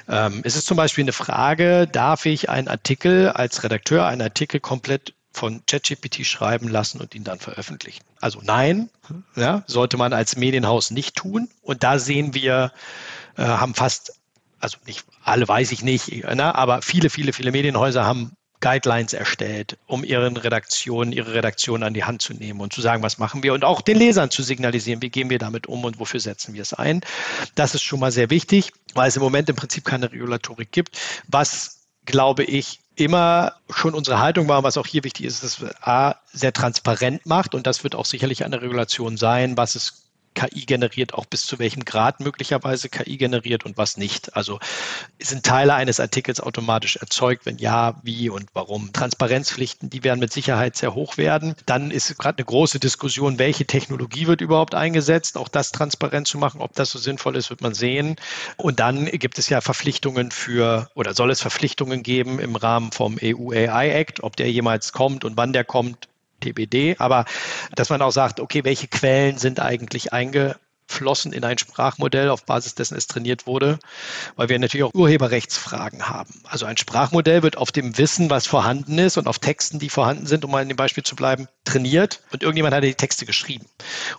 Ähm, 0.07 0.41
es 0.43 0.55
ist 0.55 0.67
zum 0.67 0.77
Beispiel 0.77 1.03
eine 1.03 1.13
Frage, 1.13 1.87
darf 1.87 2.27
ich 2.27 2.51
einen 2.51 2.67
Artikel 2.67 3.29
als 3.29 3.63
Redakteur, 3.63 4.05
einen 4.05 4.21
Artikel 4.21 4.59
komplett 4.59 5.15
von 5.33 5.65
ChatGPT 5.65 6.27
schreiben 6.27 6.67
lassen 6.67 7.01
und 7.01 7.15
ihn 7.15 7.23
dann 7.23 7.39
veröffentlichen. 7.39 8.03
Also 8.19 8.39
nein, 8.43 8.91
ja, 9.35 9.63
sollte 9.65 9.97
man 9.97 10.13
als 10.13 10.35
Medienhaus 10.35 10.91
nicht 10.91 11.15
tun. 11.15 11.49
Und 11.63 11.81
da 11.81 11.97
sehen 11.97 12.35
wir, 12.35 12.71
äh, 13.35 13.41
haben 13.41 13.73
fast 13.73 14.20
also 14.61 14.77
nicht 14.85 15.05
alle 15.23 15.47
weiß 15.47 15.71
ich 15.71 15.83
nicht, 15.83 16.23
ne, 16.23 16.55
aber 16.55 16.81
viele, 16.81 17.09
viele, 17.09 17.33
viele 17.33 17.51
Medienhäuser 17.51 18.05
haben 18.05 18.31
Guidelines 18.61 19.13
erstellt, 19.13 19.77
um 19.87 20.03
ihren 20.03 20.37
Redaktionen, 20.37 21.11
ihre 21.11 21.33
Redaktion 21.33 21.83
an 21.83 21.93
die 21.93 22.03
Hand 22.03 22.21
zu 22.21 22.33
nehmen 22.33 22.61
und 22.61 22.71
zu 22.71 22.79
sagen, 22.79 23.03
was 23.03 23.17
machen 23.17 23.43
wir 23.43 23.53
und 23.53 23.65
auch 23.65 23.81
den 23.81 23.97
Lesern 23.97 24.29
zu 24.29 24.43
signalisieren, 24.43 25.01
wie 25.01 25.09
gehen 25.09 25.29
wir 25.29 25.39
damit 25.39 25.67
um 25.67 25.83
und 25.83 25.99
wofür 25.99 26.19
setzen 26.19 26.53
wir 26.53 26.61
es 26.61 26.73
ein. 26.73 27.01
Das 27.55 27.73
ist 27.73 27.81
schon 27.81 27.99
mal 27.99 28.11
sehr 28.11 28.29
wichtig, 28.29 28.71
weil 28.93 29.09
es 29.09 29.17
im 29.17 29.23
Moment 29.23 29.49
im 29.49 29.55
Prinzip 29.55 29.83
keine 29.83 30.11
Regulatorik 30.11 30.71
gibt, 30.71 30.97
was 31.27 31.87
glaube 32.05 32.43
ich 32.43 32.79
immer 32.95 33.53
schon 33.69 33.95
unsere 33.95 34.19
Haltung 34.19 34.47
war, 34.47 34.63
was 34.63 34.77
auch 34.77 34.85
hier 34.85 35.03
wichtig 35.03 35.25
ist, 35.25 35.43
dass 35.43 35.63
A, 35.81 36.15
sehr 36.31 36.53
transparent 36.53 37.25
macht 37.25 37.55
und 37.55 37.65
das 37.65 37.83
wird 37.83 37.95
auch 37.95 38.05
sicherlich 38.05 38.45
eine 38.45 38.61
Regulation 38.61 39.17
sein, 39.17 39.57
was 39.57 39.75
es 39.75 40.10
KI 40.33 40.65
generiert, 40.65 41.13
auch 41.13 41.25
bis 41.25 41.45
zu 41.45 41.59
welchem 41.59 41.85
Grad 41.85 42.19
möglicherweise 42.19 42.89
KI 42.89 43.17
generiert 43.17 43.65
und 43.65 43.77
was 43.77 43.97
nicht. 43.97 44.35
Also 44.35 44.59
sind 45.19 45.45
Teile 45.45 45.73
eines 45.73 45.99
Artikels 45.99 46.39
automatisch 46.39 46.97
erzeugt? 46.97 47.45
Wenn 47.45 47.57
ja, 47.57 47.99
wie 48.03 48.29
und 48.29 48.49
warum? 48.53 48.93
Transparenzpflichten, 48.93 49.89
die 49.89 50.03
werden 50.03 50.19
mit 50.19 50.31
Sicherheit 50.31 50.75
sehr 50.75 50.95
hoch 50.95 51.17
werden. 51.17 51.55
Dann 51.65 51.91
ist 51.91 52.17
gerade 52.17 52.37
eine 52.39 52.45
große 52.45 52.79
Diskussion, 52.79 53.39
welche 53.39 53.65
Technologie 53.65 54.27
wird 54.27 54.41
überhaupt 54.41 54.75
eingesetzt? 54.75 55.37
Auch 55.37 55.49
das 55.49 55.71
transparent 55.71 56.27
zu 56.27 56.37
machen, 56.37 56.61
ob 56.61 56.73
das 56.73 56.91
so 56.91 56.99
sinnvoll 56.99 57.35
ist, 57.35 57.49
wird 57.49 57.61
man 57.61 57.73
sehen. 57.73 58.15
Und 58.57 58.79
dann 58.79 59.05
gibt 59.05 59.37
es 59.37 59.49
ja 59.49 59.61
Verpflichtungen 59.61 60.31
für 60.31 60.89
oder 60.95 61.13
soll 61.13 61.31
es 61.31 61.41
Verpflichtungen 61.41 62.03
geben 62.03 62.39
im 62.39 62.55
Rahmen 62.55 62.91
vom 62.91 63.17
EU 63.21 63.51
AI 63.51 63.89
Act, 63.89 64.23
ob 64.23 64.35
der 64.35 64.51
jemals 64.51 64.91
kommt 64.93 65.25
und 65.25 65.37
wann 65.37 65.53
der 65.53 65.63
kommt, 65.63 66.07
TBD, 66.41 66.97
aber 66.99 67.25
dass 67.75 67.89
man 67.89 68.01
auch 68.01 68.11
sagt, 68.11 68.39
okay, 68.39 68.63
welche 68.63 68.87
Quellen 68.87 69.37
sind 69.37 69.59
eigentlich 69.59 70.11
eingeflossen 70.11 71.31
in 71.31 71.43
ein 71.45 71.57
Sprachmodell, 71.57 72.29
auf 72.29 72.45
Basis 72.45 72.75
dessen 72.75 72.97
es 72.97 73.07
trainiert 73.07 73.47
wurde, 73.47 73.79
weil 74.35 74.49
wir 74.49 74.59
natürlich 74.59 74.83
auch 74.83 74.93
Urheberrechtsfragen 74.93 76.09
haben. 76.09 76.41
Also 76.45 76.65
ein 76.65 76.77
Sprachmodell 76.77 77.43
wird 77.43 77.57
auf 77.57 77.71
dem 77.71 77.97
Wissen, 77.97 78.29
was 78.29 78.47
vorhanden 78.47 78.97
ist 78.97 79.17
und 79.17 79.27
auf 79.27 79.39
Texten, 79.39 79.79
die 79.79 79.89
vorhanden 79.89 80.25
sind, 80.25 80.43
um 80.43 80.51
mal 80.51 80.61
in 80.61 80.69
dem 80.69 80.77
Beispiel 80.77 81.03
zu 81.03 81.15
bleiben, 81.15 81.47
trainiert 81.63 82.21
und 82.31 82.43
irgendjemand 82.43 82.75
hat 82.75 82.83
die 82.83 82.95
Texte 82.95 83.25
geschrieben. 83.25 83.65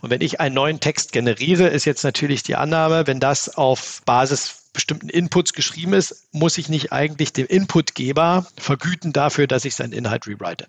Und 0.01 0.11
wenn 0.11 0.21
ich 0.21 0.41
einen 0.41 0.55
neuen 0.55 0.81
Text 0.81 1.13
generiere, 1.13 1.69
ist 1.69 1.85
jetzt 1.85 2.05
natürlich 2.05 2.43
die 2.43 2.57
Annahme, 2.57 3.07
wenn 3.07 3.21
das 3.21 3.57
auf 3.57 4.03
Basis 4.07 4.63
bestimmten 4.73 5.09
Inputs 5.09 5.53
geschrieben 5.53 5.93
ist, 5.93 6.29
muss 6.33 6.59
ich 6.59 6.69
nicht 6.69 6.93
eigentlich 6.93 7.33
dem 7.33 7.47
Inputgeber 7.47 8.47
vergüten 8.57 9.13
dafür, 9.13 9.47
dass 9.47 9.65
ich 9.65 9.75
seinen 9.75 9.93
Inhalt 9.93 10.27
rewrite 10.27 10.67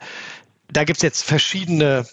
da 0.74 0.84
gibt 0.84 0.98
es 0.98 1.04
jetzt 1.04 1.24
verschiedene 1.24 2.06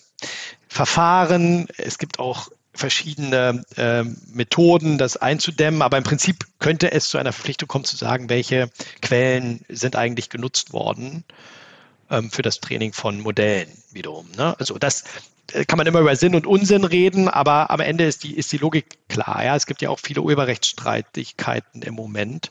Verfahren. 0.68 1.66
Es 1.76 1.98
gibt 1.98 2.18
auch 2.18 2.48
verschiedene 2.72 3.64
äh, 3.76 4.04
Methoden, 4.32 4.98
das 4.98 5.16
einzudämmen. 5.16 5.82
Aber 5.82 5.98
im 5.98 6.04
Prinzip 6.04 6.46
könnte 6.58 6.92
es 6.92 7.08
zu 7.08 7.18
einer 7.18 7.32
Verpflichtung 7.32 7.68
kommen, 7.68 7.84
zu 7.84 7.96
sagen, 7.96 8.28
welche 8.28 8.70
Quellen 9.02 9.64
sind 9.68 9.96
eigentlich 9.96 10.30
genutzt 10.30 10.72
worden 10.72 11.24
ähm, 12.10 12.30
für 12.30 12.42
das 12.42 12.60
Training 12.60 12.92
von 12.92 13.20
Modellen 13.20 13.70
wiederum. 13.90 14.30
Ne? 14.36 14.54
Also 14.58 14.78
das 14.78 15.04
kann 15.66 15.76
man 15.76 15.86
immer 15.86 16.00
über 16.00 16.16
Sinn 16.16 16.34
und 16.34 16.46
Unsinn 16.46 16.84
reden, 16.84 17.28
aber 17.28 17.70
am 17.70 17.80
Ende 17.80 18.04
ist 18.04 18.24
die, 18.24 18.36
ist 18.36 18.52
die 18.52 18.58
Logik 18.58 18.98
klar. 19.08 19.44
Ja? 19.44 19.56
Es 19.56 19.66
gibt 19.66 19.82
ja 19.82 19.90
auch 19.90 19.98
viele 19.98 20.22
Urheberrechtsstreitigkeiten 20.22 21.82
im 21.82 21.94
Moment. 21.94 22.50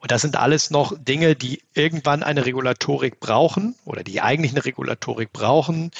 Und 0.00 0.10
das 0.10 0.22
sind 0.22 0.36
alles 0.36 0.70
noch 0.70 0.94
Dinge, 0.96 1.36
die 1.36 1.60
irgendwann 1.74 2.22
eine 2.22 2.46
Regulatorik 2.46 3.20
brauchen 3.20 3.74
oder 3.84 4.02
die 4.02 4.22
eigentlich 4.22 4.52
eine 4.52 4.64
Regulatorik 4.64 5.30
brauchen, 5.30 5.90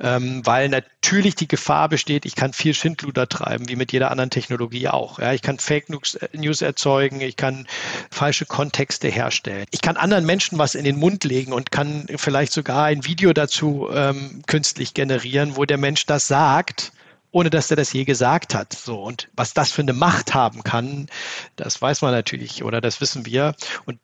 ähm, 0.00 0.40
weil 0.44 0.70
natürlich 0.70 1.34
die 1.34 1.46
Gefahr 1.46 1.90
besteht, 1.90 2.24
ich 2.24 2.34
kann 2.34 2.54
viel 2.54 2.72
Schindluder 2.72 3.28
treiben, 3.28 3.68
wie 3.68 3.76
mit 3.76 3.92
jeder 3.92 4.10
anderen 4.10 4.30
Technologie 4.30 4.88
auch. 4.88 5.18
Ja, 5.18 5.34
ich 5.34 5.42
kann 5.42 5.58
Fake 5.58 5.90
News 5.90 6.62
erzeugen, 6.62 7.20
ich 7.20 7.36
kann 7.36 7.66
falsche 8.10 8.46
Kontexte 8.46 9.08
herstellen. 9.08 9.66
Ich 9.70 9.82
kann 9.82 9.98
anderen 9.98 10.24
Menschen 10.24 10.56
was 10.56 10.74
in 10.74 10.84
den 10.84 10.98
Mund 10.98 11.24
legen 11.24 11.52
und 11.52 11.70
kann 11.70 12.06
vielleicht 12.16 12.52
sogar 12.52 12.84
ein 12.84 13.04
Video 13.04 13.34
dazu 13.34 13.88
ähm, 13.92 14.42
künstlich 14.46 14.94
generieren, 14.94 15.56
wo 15.56 15.66
der 15.66 15.76
Mensch 15.80 16.06
das 16.06 16.28
sagt 16.28 16.92
ohne 17.32 17.50
dass 17.50 17.70
er 17.70 17.76
das 17.76 17.92
je 17.92 18.04
gesagt 18.04 18.54
hat. 18.54 18.72
So 18.72 19.02
und 19.02 19.28
was 19.34 19.54
das 19.54 19.70
für 19.72 19.82
eine 19.82 19.92
Macht 19.92 20.34
haben 20.34 20.64
kann, 20.64 21.06
das 21.56 21.80
weiß 21.80 22.02
man 22.02 22.12
natürlich 22.12 22.64
oder 22.64 22.80
das 22.80 23.00
wissen 23.00 23.26
wir. 23.26 23.54
Und 23.86 23.98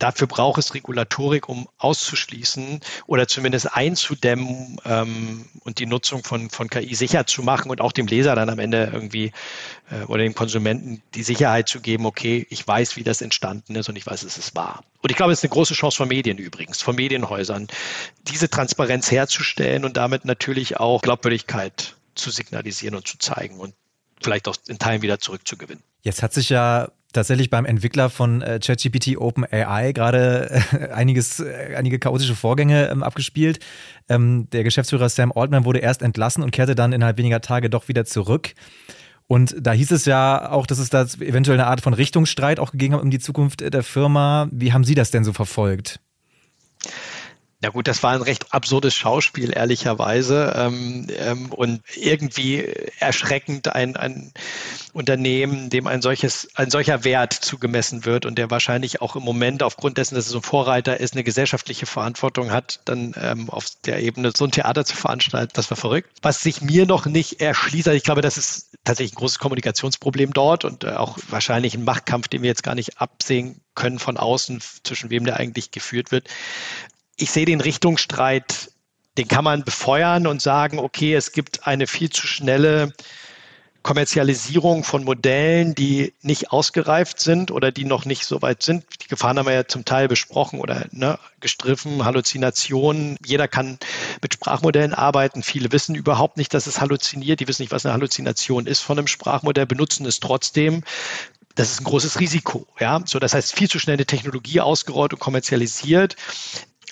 dafür 0.00 0.26
braucht 0.26 0.58
es 0.58 0.74
Regulatorik, 0.74 1.48
um 1.48 1.68
auszuschließen 1.78 2.80
oder 3.06 3.28
zumindest 3.28 3.74
einzudämmen 3.74 4.80
ähm, 4.84 5.46
und 5.60 5.78
die 5.78 5.86
Nutzung 5.86 6.24
von, 6.24 6.50
von 6.50 6.68
KI 6.68 6.94
sicher 6.94 7.26
zu 7.26 7.42
machen 7.42 7.70
und 7.70 7.80
auch 7.80 7.92
dem 7.92 8.06
Leser 8.06 8.34
dann 8.34 8.50
am 8.50 8.58
Ende 8.58 8.90
irgendwie 8.92 9.32
äh, 9.90 10.04
oder 10.06 10.22
dem 10.22 10.34
Konsumenten 10.34 11.02
die 11.14 11.22
Sicherheit 11.22 11.68
zu 11.68 11.80
geben, 11.80 12.06
okay, 12.06 12.46
ich 12.50 12.66
weiß, 12.66 12.96
wie 12.96 13.04
das 13.04 13.20
entstanden 13.20 13.76
ist 13.76 13.88
und 13.88 13.96
ich 13.96 14.06
weiß, 14.06 14.22
es 14.22 14.38
ist 14.38 14.56
wahr. 14.56 14.82
Und 15.02 15.10
ich 15.10 15.16
glaube, 15.16 15.32
es 15.32 15.40
ist 15.40 15.44
eine 15.44 15.52
große 15.52 15.74
Chance 15.74 15.98
von 15.98 16.08
Medien 16.08 16.38
übrigens, 16.38 16.82
von 16.82 16.96
Medienhäusern, 16.96 17.68
diese 18.22 18.48
Transparenz 18.48 19.10
herzustellen 19.10 19.84
und 19.84 19.96
damit 19.96 20.24
natürlich 20.24 20.78
auch 20.78 21.02
Glaubwürdigkeit 21.02 21.94
zu 22.14 22.30
signalisieren 22.30 22.94
und 22.94 23.06
zu 23.06 23.18
zeigen 23.18 23.60
und 23.60 23.74
vielleicht 24.20 24.48
auch 24.48 24.56
in 24.66 24.78
Teilen 24.78 25.02
wieder 25.02 25.18
zurückzugewinnen. 25.18 25.82
Jetzt 26.02 26.22
hat 26.22 26.32
sich 26.32 26.48
ja 26.48 26.90
tatsächlich 27.12 27.50
beim 27.50 27.64
Entwickler 27.64 28.10
von 28.10 28.42
äh, 28.42 28.58
ChatGPT 28.58 29.16
OpenAI 29.16 29.92
gerade 29.92 30.62
äh, 30.72 30.88
einiges, 30.92 31.40
äh, 31.40 31.74
einige 31.76 31.98
chaotische 31.98 32.34
Vorgänge 32.34 32.88
ähm, 32.88 33.02
abgespielt. 33.02 33.60
Ähm, 34.08 34.48
der 34.50 34.64
Geschäftsführer 34.64 35.08
Sam 35.08 35.32
Altman 35.32 35.64
wurde 35.64 35.80
erst 35.80 36.02
entlassen 36.02 36.42
und 36.42 36.50
kehrte 36.50 36.74
dann 36.74 36.92
innerhalb 36.92 37.18
weniger 37.18 37.40
Tage 37.40 37.70
doch 37.70 37.88
wieder 37.88 38.04
zurück. 38.04 38.54
Und 39.26 39.54
da 39.60 39.72
hieß 39.72 39.92
es 39.92 40.06
ja 40.06 40.50
auch, 40.50 40.66
dass 40.66 40.78
es 40.78 40.90
da 40.90 41.02
eventuell 41.20 41.58
eine 41.58 41.68
Art 41.68 41.80
von 41.80 41.94
Richtungsstreit 41.94 42.58
auch 42.58 42.72
gegeben 42.72 42.94
hat 42.94 43.02
um 43.02 43.10
die 43.10 43.20
Zukunft 43.20 43.60
der 43.60 43.82
Firma. 43.84 44.48
Wie 44.50 44.72
haben 44.72 44.82
Sie 44.82 44.96
das 44.96 45.12
denn 45.12 45.22
so 45.22 45.32
verfolgt? 45.32 46.00
Ja 47.62 47.68
gut, 47.68 47.88
das 47.88 48.02
war 48.02 48.12
ein 48.12 48.22
recht 48.22 48.54
absurdes 48.54 48.94
Schauspiel, 48.94 49.52
ehrlicherweise. 49.54 50.54
Ähm, 50.56 51.06
ähm, 51.10 51.52
und 51.52 51.82
irgendwie 51.94 52.64
erschreckend 52.98 53.74
ein, 53.74 53.96
ein 53.96 54.32
Unternehmen, 54.94 55.68
dem 55.68 55.86
ein 55.86 56.00
solches, 56.00 56.48
ein 56.54 56.70
solcher 56.70 57.04
Wert 57.04 57.34
zugemessen 57.34 58.06
wird 58.06 58.24
und 58.24 58.38
der 58.38 58.50
wahrscheinlich 58.50 59.02
auch 59.02 59.14
im 59.14 59.22
Moment 59.24 59.62
aufgrund 59.62 59.98
dessen, 59.98 60.14
dass 60.14 60.26
es 60.26 60.34
ein 60.34 60.40
Vorreiter 60.40 61.00
ist, 61.00 61.12
eine 61.12 61.22
gesellschaftliche 61.22 61.84
Verantwortung 61.84 62.50
hat, 62.50 62.80
dann 62.86 63.14
ähm, 63.20 63.50
auf 63.50 63.66
der 63.84 64.00
Ebene 64.00 64.32
so 64.34 64.46
ein 64.46 64.52
Theater 64.52 64.86
zu 64.86 64.96
veranstalten, 64.96 65.52
das 65.54 65.68
war 65.70 65.76
verrückt. 65.76 66.08
Was 66.22 66.42
sich 66.42 66.62
mir 66.62 66.86
noch 66.86 67.04
nicht 67.04 67.42
erschließt, 67.42 67.88
also 67.88 67.96
ich 67.96 68.04
glaube, 68.04 68.22
das 68.22 68.38
ist 68.38 68.70
tatsächlich 68.84 69.12
ein 69.12 69.20
großes 69.20 69.38
Kommunikationsproblem 69.38 70.32
dort 70.32 70.64
und 70.64 70.84
äh, 70.84 70.92
auch 70.92 71.18
wahrscheinlich 71.28 71.74
ein 71.74 71.84
Machtkampf, 71.84 72.28
den 72.28 72.40
wir 72.40 72.48
jetzt 72.48 72.62
gar 72.62 72.74
nicht 72.74 72.98
absehen 72.98 73.60
können 73.74 73.98
von 73.98 74.16
außen, 74.16 74.62
zwischen 74.82 75.10
wem 75.10 75.26
der 75.26 75.36
eigentlich 75.36 75.70
geführt 75.70 76.10
wird 76.10 76.26
ich 77.20 77.30
sehe 77.30 77.44
den 77.44 77.60
Richtungsstreit, 77.60 78.70
den 79.18 79.28
kann 79.28 79.44
man 79.44 79.64
befeuern 79.64 80.26
und 80.26 80.40
sagen, 80.40 80.78
okay, 80.78 81.14
es 81.14 81.32
gibt 81.32 81.66
eine 81.66 81.86
viel 81.86 82.10
zu 82.10 82.26
schnelle 82.26 82.92
Kommerzialisierung 83.82 84.84
von 84.84 85.04
Modellen, 85.04 85.74
die 85.74 86.12
nicht 86.20 86.52
ausgereift 86.52 87.18
sind 87.18 87.50
oder 87.50 87.72
die 87.72 87.84
noch 87.84 88.04
nicht 88.04 88.26
so 88.26 88.42
weit 88.42 88.62
sind. 88.62 88.84
Die 89.02 89.08
Gefahren 89.08 89.38
haben 89.38 89.46
wir 89.46 89.54
ja 89.54 89.66
zum 89.66 89.86
Teil 89.86 90.06
besprochen 90.06 90.60
oder 90.60 90.86
ne, 90.90 91.18
gestriffen, 91.40 92.04
Halluzinationen. 92.04 93.16
Jeder 93.24 93.48
kann 93.48 93.78
mit 94.20 94.34
Sprachmodellen 94.34 94.92
arbeiten. 94.92 95.42
Viele 95.42 95.72
wissen 95.72 95.94
überhaupt 95.94 96.36
nicht, 96.36 96.52
dass 96.52 96.66
es 96.66 96.80
halluziniert. 96.80 97.40
Die 97.40 97.48
wissen 97.48 97.62
nicht, 97.62 97.72
was 97.72 97.86
eine 97.86 97.94
Halluzination 97.94 98.66
ist 98.66 98.80
von 98.80 98.98
einem 98.98 99.06
Sprachmodell, 99.06 99.66
benutzen 99.66 100.04
es 100.04 100.20
trotzdem. 100.20 100.84
Das 101.54 101.70
ist 101.70 101.80
ein 101.80 101.84
großes 101.84 102.20
Risiko. 102.20 102.66
Ja, 102.78 103.00
so 103.06 103.18
das 103.18 103.32
heißt, 103.34 103.54
viel 103.54 103.68
zu 103.68 103.78
schnell 103.78 103.94
eine 103.94 104.06
Technologie 104.06 104.60
ausgerollt 104.60 105.14
und 105.14 105.18
kommerzialisiert. 105.18 106.16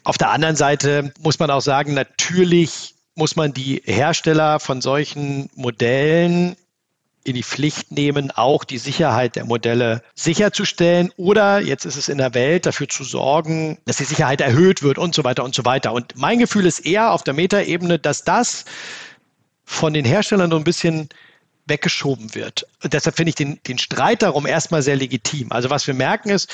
Auf 0.09 0.17
der 0.17 0.31
anderen 0.31 0.57
Seite 0.57 1.13
muss 1.21 1.39
man 1.39 1.51
auch 1.51 1.61
sagen, 1.61 1.93
natürlich 1.93 2.95
muss 3.15 3.37
man 3.37 3.53
die 3.53 3.83
Hersteller 3.85 4.59
von 4.59 4.81
solchen 4.81 5.51
Modellen 5.55 6.57
in 7.25 7.35
die 7.35 7.43
Pflicht 7.43 7.93
nehmen, 7.93 8.31
auch 8.31 8.65
die 8.65 8.79
Sicherheit 8.79 9.37
der 9.37 9.45
Modelle 9.45 10.03
sicherzustellen 10.15 11.13
oder 11.19 11.61
jetzt 11.61 11.85
ist 11.85 11.97
es 11.97 12.09
in 12.09 12.17
der 12.17 12.33
Welt 12.33 12.65
dafür 12.65 12.89
zu 12.89 13.05
sorgen, 13.05 13.77
dass 13.85 13.99
die 13.99 14.05
Sicherheit 14.05 14.41
erhöht 14.41 14.83
wird 14.83 14.97
und 14.97 15.15
so 15.15 15.25
weiter 15.25 15.45
und 15.45 15.55
so 15.55 15.67
weiter. 15.67 15.93
Und 15.93 16.17
mein 16.17 16.39
Gefühl 16.39 16.65
ist 16.65 16.87
eher 16.87 17.13
auf 17.13 17.23
der 17.23 17.35
Metaebene, 17.35 17.99
dass 17.99 18.25
das 18.25 18.65
von 19.67 19.93
den 19.93 20.07
Herstellern 20.07 20.51
so 20.51 20.57
ein 20.57 20.65
bisschen 20.65 21.11
weggeschoben 21.67 22.35
wird. 22.35 22.67
Und 22.83 22.95
deshalb 22.95 23.17
finde 23.17 23.29
ich 23.29 23.35
den, 23.35 23.61
den 23.67 23.77
Streit 23.77 24.23
darum 24.23 24.47
erstmal 24.47 24.81
sehr 24.81 24.97
legitim. 24.97 25.53
Also 25.53 25.69
was 25.69 25.87
wir 25.87 25.93
merken 25.93 26.31
ist, 26.31 26.49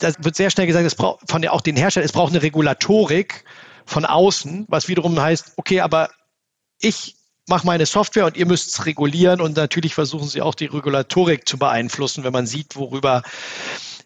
da 0.00 0.12
wird 0.18 0.36
sehr 0.36 0.50
schnell 0.50 0.66
gesagt, 0.66 0.86
es 0.86 0.94
braucht 0.94 1.30
von 1.30 1.42
der, 1.42 1.52
auch 1.52 1.60
den 1.60 1.76
Herstellern, 1.76 2.06
es 2.06 2.12
braucht 2.12 2.32
eine 2.32 2.42
Regulatorik 2.42 3.44
von 3.86 4.04
außen, 4.04 4.66
was 4.68 4.88
wiederum 4.88 5.20
heißt, 5.20 5.54
okay, 5.56 5.80
aber 5.80 6.10
ich 6.80 7.16
mache 7.46 7.66
meine 7.66 7.86
Software 7.86 8.26
und 8.26 8.36
ihr 8.36 8.46
müsst 8.46 8.68
es 8.68 8.86
regulieren 8.86 9.40
und 9.40 9.56
natürlich 9.56 9.94
versuchen 9.94 10.28
sie 10.28 10.40
auch 10.40 10.54
die 10.54 10.66
Regulatorik 10.66 11.46
zu 11.48 11.58
beeinflussen, 11.58 12.24
wenn 12.24 12.32
man 12.32 12.46
sieht, 12.46 12.76
worüber 12.76 13.22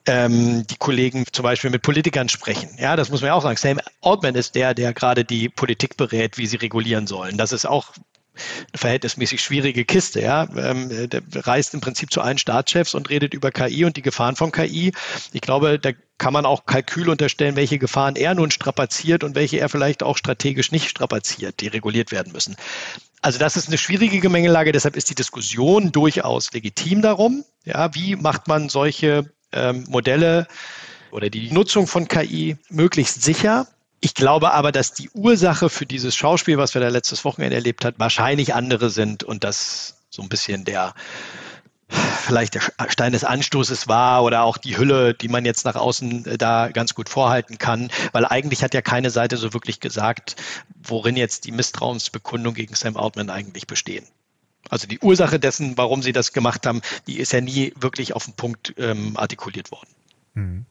ähm, 0.06 0.66
die 0.66 0.76
Kollegen 0.76 1.24
zum 1.30 1.42
Beispiel 1.42 1.70
mit 1.70 1.82
Politikern 1.82 2.28
sprechen. 2.28 2.70
Ja, 2.78 2.96
das 2.96 3.10
muss 3.10 3.20
man 3.20 3.28
ja 3.28 3.34
auch 3.34 3.42
sagen. 3.42 3.56
Sam 3.56 3.80
Altman 4.02 4.34
ist 4.34 4.54
der, 4.54 4.74
der 4.74 4.92
gerade 4.92 5.24
die 5.24 5.48
Politik 5.48 5.96
berät, 5.96 6.38
wie 6.38 6.46
sie 6.46 6.56
regulieren 6.56 7.06
sollen. 7.06 7.36
Das 7.36 7.52
ist 7.52 7.66
auch 7.66 7.92
eine 8.34 8.78
verhältnismäßig 8.78 9.40
schwierige 9.40 9.84
Kiste. 9.84 10.20
Ja? 10.20 10.48
Ähm, 10.56 11.08
der 11.08 11.22
reist 11.46 11.74
im 11.74 11.80
Prinzip 11.80 12.12
zu 12.12 12.20
allen 12.20 12.38
Staatschefs 12.38 12.94
und 12.94 13.10
redet 13.10 13.34
über 13.34 13.50
KI 13.50 13.84
und 13.84 13.96
die 13.96 14.02
Gefahren 14.02 14.36
von 14.36 14.52
KI. 14.52 14.92
Ich 15.32 15.40
glaube, 15.40 15.78
da 15.78 15.90
kann 16.18 16.32
man 16.32 16.46
auch 16.46 16.66
Kalkül 16.66 17.08
unterstellen, 17.08 17.56
welche 17.56 17.78
Gefahren 17.78 18.16
er 18.16 18.34
nun 18.34 18.50
strapaziert 18.50 19.24
und 19.24 19.34
welche 19.34 19.58
er 19.58 19.68
vielleicht 19.68 20.02
auch 20.02 20.16
strategisch 20.16 20.72
nicht 20.72 20.88
strapaziert, 20.88 21.60
die 21.60 21.68
reguliert 21.68 22.12
werden 22.12 22.32
müssen. 22.32 22.56
Also 23.20 23.38
das 23.38 23.56
ist 23.56 23.68
eine 23.68 23.78
schwierige 23.78 24.20
Gemengelage, 24.20 24.72
deshalb 24.72 24.96
ist 24.96 25.10
die 25.10 25.14
Diskussion 25.14 25.92
durchaus 25.92 26.52
legitim 26.52 27.02
darum. 27.02 27.44
Ja, 27.64 27.94
wie 27.94 28.16
macht 28.16 28.48
man 28.48 28.68
solche 28.68 29.32
ähm, 29.52 29.84
Modelle 29.88 30.46
oder 31.10 31.30
die 31.30 31.50
Nutzung 31.50 31.86
von 31.86 32.06
KI 32.06 32.56
möglichst 32.68 33.22
sicher? 33.22 33.66
Ich 34.04 34.12
glaube 34.12 34.52
aber, 34.52 34.70
dass 34.70 34.92
die 34.92 35.08
Ursache 35.14 35.70
für 35.70 35.86
dieses 35.86 36.14
Schauspiel, 36.14 36.58
was 36.58 36.74
wir 36.74 36.82
da 36.82 36.88
letztes 36.88 37.24
Wochenende 37.24 37.56
erlebt 37.56 37.86
haben, 37.86 37.94
wahrscheinlich 37.96 38.52
andere 38.52 38.90
sind 38.90 39.24
und 39.24 39.44
dass 39.44 39.96
so 40.10 40.20
ein 40.20 40.28
bisschen 40.28 40.66
der 40.66 40.92
vielleicht 41.88 42.54
der 42.54 42.60
Stein 42.88 43.12
des 43.12 43.24
Anstoßes 43.24 43.88
war 43.88 44.22
oder 44.22 44.42
auch 44.42 44.58
die 44.58 44.76
Hülle, 44.76 45.14
die 45.14 45.28
man 45.28 45.46
jetzt 45.46 45.64
nach 45.64 45.76
außen 45.76 46.26
äh, 46.26 46.36
da 46.36 46.68
ganz 46.68 46.94
gut 46.94 47.08
vorhalten 47.08 47.56
kann, 47.56 47.90
weil 48.12 48.26
eigentlich 48.26 48.62
hat 48.62 48.74
ja 48.74 48.82
keine 48.82 49.08
Seite 49.08 49.38
so 49.38 49.54
wirklich 49.54 49.80
gesagt, 49.80 50.36
worin 50.82 51.16
jetzt 51.16 51.46
die 51.46 51.52
Misstrauensbekundung 51.52 52.52
gegen 52.52 52.74
Sam 52.74 52.98
Altman 52.98 53.30
eigentlich 53.30 53.66
bestehen. 53.66 54.04
Also 54.68 54.86
die 54.86 54.98
Ursache 54.98 55.40
dessen, 55.40 55.78
warum 55.78 56.02
sie 56.02 56.12
das 56.12 56.34
gemacht 56.34 56.66
haben, 56.66 56.82
die 57.06 57.20
ist 57.20 57.32
ja 57.32 57.40
nie 57.40 57.72
wirklich 57.80 58.12
auf 58.12 58.26
den 58.26 58.34
Punkt 58.34 58.74
ähm, 58.76 59.16
artikuliert 59.16 59.70
worden. 59.70 59.90
Mhm. 60.34 60.66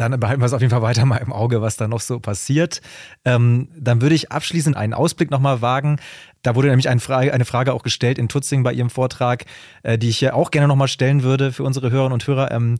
Dann 0.00 0.18
behalten 0.18 0.40
wir 0.40 0.46
es 0.46 0.54
auf 0.54 0.62
jeden 0.62 0.70
Fall 0.70 0.80
weiter 0.80 1.04
mal 1.04 1.18
im 1.18 1.30
Auge, 1.30 1.60
was 1.60 1.76
da 1.76 1.86
noch 1.86 2.00
so 2.00 2.20
passiert. 2.20 2.80
Ähm, 3.26 3.68
dann 3.76 4.00
würde 4.00 4.14
ich 4.14 4.32
abschließend 4.32 4.74
einen 4.74 4.94
Ausblick 4.94 5.30
nochmal 5.30 5.60
wagen. 5.60 5.98
Da 6.40 6.54
wurde 6.54 6.68
nämlich 6.68 6.88
eine 6.88 7.00
Frage, 7.00 7.34
eine 7.34 7.44
Frage 7.44 7.74
auch 7.74 7.82
gestellt 7.82 8.18
in 8.18 8.26
Tutzing 8.26 8.62
bei 8.62 8.72
Ihrem 8.72 8.88
Vortrag, 8.88 9.44
äh, 9.82 9.98
die 9.98 10.08
ich 10.08 10.18
hier 10.18 10.34
auch 10.34 10.50
gerne 10.50 10.68
nochmal 10.68 10.88
stellen 10.88 11.22
würde 11.22 11.52
für 11.52 11.64
unsere 11.64 11.90
Hörerinnen 11.90 12.14
und 12.14 12.26
Hörer. 12.26 12.50
Ähm, 12.50 12.78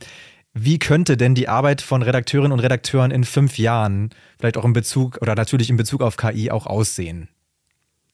wie 0.54 0.78
könnte 0.78 1.18
denn 1.18 1.34
die 1.34 1.46
Arbeit 1.46 1.82
von 1.82 2.00
Redakteurinnen 2.00 2.52
und 2.52 2.60
Redakteuren 2.60 3.10
in 3.10 3.24
fünf 3.24 3.58
Jahren, 3.58 4.08
vielleicht 4.38 4.56
auch 4.56 4.64
in 4.64 4.72
Bezug 4.72 5.18
oder 5.20 5.34
natürlich 5.34 5.68
in 5.68 5.76
Bezug 5.76 6.00
auf 6.00 6.16
KI 6.16 6.50
auch 6.50 6.66
aussehen? 6.66 7.28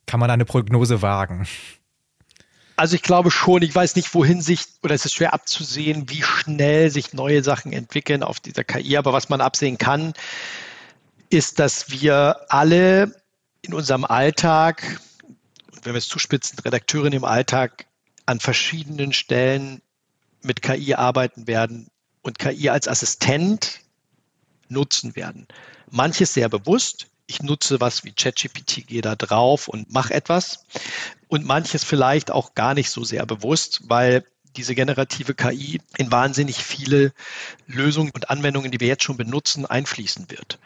Kann 0.06 0.18
man 0.18 0.32
eine 0.32 0.44
Prognose 0.44 1.00
wagen? 1.00 1.46
Also 2.76 2.94
ich 2.94 3.02
glaube 3.02 3.30
schon, 3.30 3.62
ich 3.62 3.74
weiß 3.74 3.96
nicht, 3.96 4.12
wohin 4.14 4.42
sich, 4.42 4.66
oder 4.82 4.94
es 4.94 5.06
ist 5.06 5.14
schwer 5.14 5.32
abzusehen, 5.32 6.10
wie 6.10 6.22
schnell 6.22 6.90
sich 6.90 7.14
neue 7.14 7.42
Sachen 7.42 7.72
entwickeln 7.72 8.22
auf 8.22 8.38
dieser 8.38 8.64
KI, 8.64 8.98
aber 8.98 9.14
was 9.14 9.30
man 9.30 9.40
absehen 9.40 9.78
kann, 9.78 10.12
ist, 11.30 11.58
dass 11.58 11.90
wir 11.90 12.36
alle 12.50 13.18
in 13.62 13.72
unserem 13.72 14.04
Alltag, 14.04 15.00
wenn 15.82 15.94
wir 15.94 15.98
es 15.98 16.08
zuspitzen, 16.08 16.58
Redakteurin 16.58 17.14
im 17.14 17.24
Alltag 17.24 17.86
an 18.26 18.40
verschiedenen 18.40 19.14
Stellen 19.14 19.80
mit 20.42 20.60
KI 20.60 20.94
arbeiten 20.94 21.46
werden 21.46 21.88
und 22.22 22.38
KI 22.38 22.68
als 22.68 22.88
Assistent 22.88 23.80
nutzen 24.68 25.16
werden. 25.16 25.48
Manches 25.90 26.34
sehr 26.34 26.48
bewusst, 26.48 27.06
ich 27.26 27.42
nutze 27.42 27.80
was 27.80 28.04
wie 28.04 28.12
ChatGPT, 28.12 28.86
gehe 28.86 29.02
da 29.02 29.16
drauf 29.16 29.68
und 29.68 29.92
mache 29.92 30.14
etwas. 30.14 30.64
Und 31.28 31.44
manches 31.44 31.84
vielleicht 31.84 32.30
auch 32.30 32.54
gar 32.54 32.74
nicht 32.74 32.90
so 32.90 33.04
sehr 33.04 33.26
bewusst, 33.26 33.82
weil 33.84 34.24
diese 34.56 34.74
generative 34.74 35.34
KI 35.34 35.80
in 35.98 36.10
wahnsinnig 36.10 36.56
viele 36.56 37.12
Lösungen 37.66 38.10
und 38.12 38.30
Anwendungen, 38.30 38.70
die 38.70 38.80
wir 38.80 38.88
jetzt 38.88 39.04
schon 39.04 39.16
benutzen, 39.16 39.66
einfließen 39.66 40.30
wird. 40.30 40.58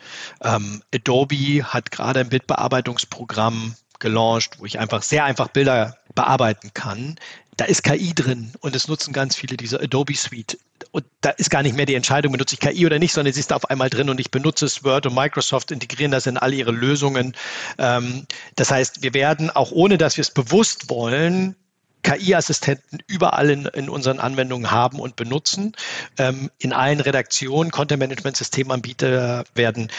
Ähm, 0.42 0.82
Adobe 0.94 1.64
hat 1.64 1.90
gerade 1.90 2.20
ein 2.20 2.28
Bildbearbeitungsprogramm 2.28 3.74
gelauncht, 3.98 4.60
wo 4.60 4.66
ich 4.66 4.78
einfach 4.78 5.02
sehr 5.02 5.24
einfach 5.24 5.48
Bilder 5.48 5.96
bearbeiten 6.14 6.72
kann. 6.72 7.16
Da 7.56 7.64
ist 7.64 7.82
KI 7.82 8.14
drin 8.14 8.52
und 8.60 8.74
es 8.76 8.88
nutzen 8.88 9.12
ganz 9.12 9.36
viele 9.36 9.56
dieser 9.56 9.82
Adobe 9.82 10.14
Suite 10.14 10.58
und 10.92 11.04
da 11.20 11.30
ist 11.30 11.50
gar 11.50 11.62
nicht 11.62 11.76
mehr 11.76 11.86
die 11.86 11.94
Entscheidung, 11.94 12.32
benutze 12.32 12.54
ich 12.54 12.60
KI 12.60 12.86
oder 12.86 12.98
nicht, 12.98 13.12
sondern 13.12 13.32
sie 13.32 13.40
ist 13.40 13.50
da 13.50 13.56
auf 13.56 13.70
einmal 13.70 13.90
drin 13.90 14.10
und 14.10 14.18
ich 14.18 14.30
benutze 14.30 14.66
es. 14.66 14.82
Word 14.84 15.06
und 15.06 15.14
Microsoft 15.14 15.70
integrieren 15.70 16.10
das 16.10 16.26
in 16.26 16.36
all 16.36 16.52
ihre 16.52 16.72
Lösungen. 16.72 17.34
Ähm, 17.78 18.26
das 18.56 18.70
heißt, 18.70 19.02
wir 19.02 19.14
werden 19.14 19.50
auch 19.50 19.70
ohne, 19.70 19.98
dass 19.98 20.16
wir 20.16 20.22
es 20.22 20.30
bewusst 20.30 20.90
wollen, 20.90 21.54
KI-Assistenten 22.02 23.00
überall 23.06 23.50
in, 23.50 23.66
in, 23.66 23.88
unseren 23.88 24.20
Anwendungen 24.20 24.70
haben 24.70 25.00
und 25.00 25.16
benutzen. 25.16 25.76
Ähm, 26.18 26.50
in 26.58 26.72
allen 26.72 27.00
Redaktionen, 27.00 27.70
Content-Management-Systemanbieter 27.70 29.44
werden 29.54 29.90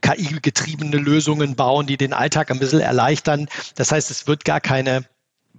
KI-getriebene 0.00 0.96
Lösungen 0.96 1.56
bauen, 1.56 1.86
die 1.86 1.96
den 1.96 2.12
Alltag 2.12 2.50
ein 2.50 2.60
bisschen 2.60 2.80
erleichtern. 2.80 3.48
Das 3.74 3.92
heißt, 3.92 4.10
es 4.10 4.26
wird 4.26 4.44
gar 4.44 4.60
keine 4.60 5.04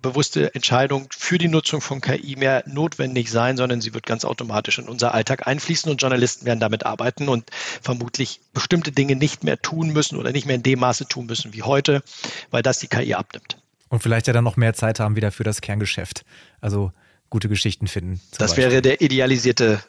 bewusste 0.02 0.54
Entscheidung 0.56 1.08
für 1.16 1.38
die 1.38 1.48
Nutzung 1.48 1.82
von 1.82 2.02
KI 2.02 2.36
mehr 2.36 2.64
notwendig 2.66 3.30
sein, 3.30 3.58
sondern 3.58 3.82
sie 3.82 3.94
wird 3.94 4.06
ganz 4.06 4.26
automatisch 4.26 4.80
in 4.80 4.88
unser 4.88 5.14
Alltag 5.14 5.48
einfließen 5.48 5.92
und 5.92 6.02
Journalisten 6.02 6.46
werden 6.46 6.60
damit 6.60 6.86
arbeiten 6.86 7.30
und 7.30 7.50
vermutlich 7.82 8.42
bestimmte 8.54 8.92
Dinge 8.92 9.16
nicht 9.16 9.44
mehr 9.44 9.62
tun 9.62 9.92
müssen 9.94 10.18
oder 10.18 10.32
nicht 10.32 10.46
mehr 10.46 10.56
in 10.56 10.64
dem 10.64 10.80
Maße 10.80 11.08
tun 11.08 11.26
müssen 11.26 11.54
wie 11.54 11.64
heute, 11.64 12.04
weil 12.50 12.64
das 12.64 12.80
die 12.80 12.88
KI 12.88 13.14
abnimmt. 13.14 13.58
Und 13.90 14.02
vielleicht 14.02 14.28
ja 14.28 14.34
dann 14.34 14.44
noch 14.44 14.58
mehr 14.58 14.74
Zeit 14.74 15.00
haben 15.00 15.16
wieder 15.16 15.32
für 15.32 15.44
das 15.44 15.62
Kerngeschäft. 15.62 16.24
Also 16.62 16.92
gute 17.30 17.50
Geschichten 17.50 17.88
finden. 17.88 18.22
Das 18.38 18.52
Beispiel. 18.52 18.72
wäre 18.72 18.82
der 18.82 19.02
idealisierte 19.02 19.84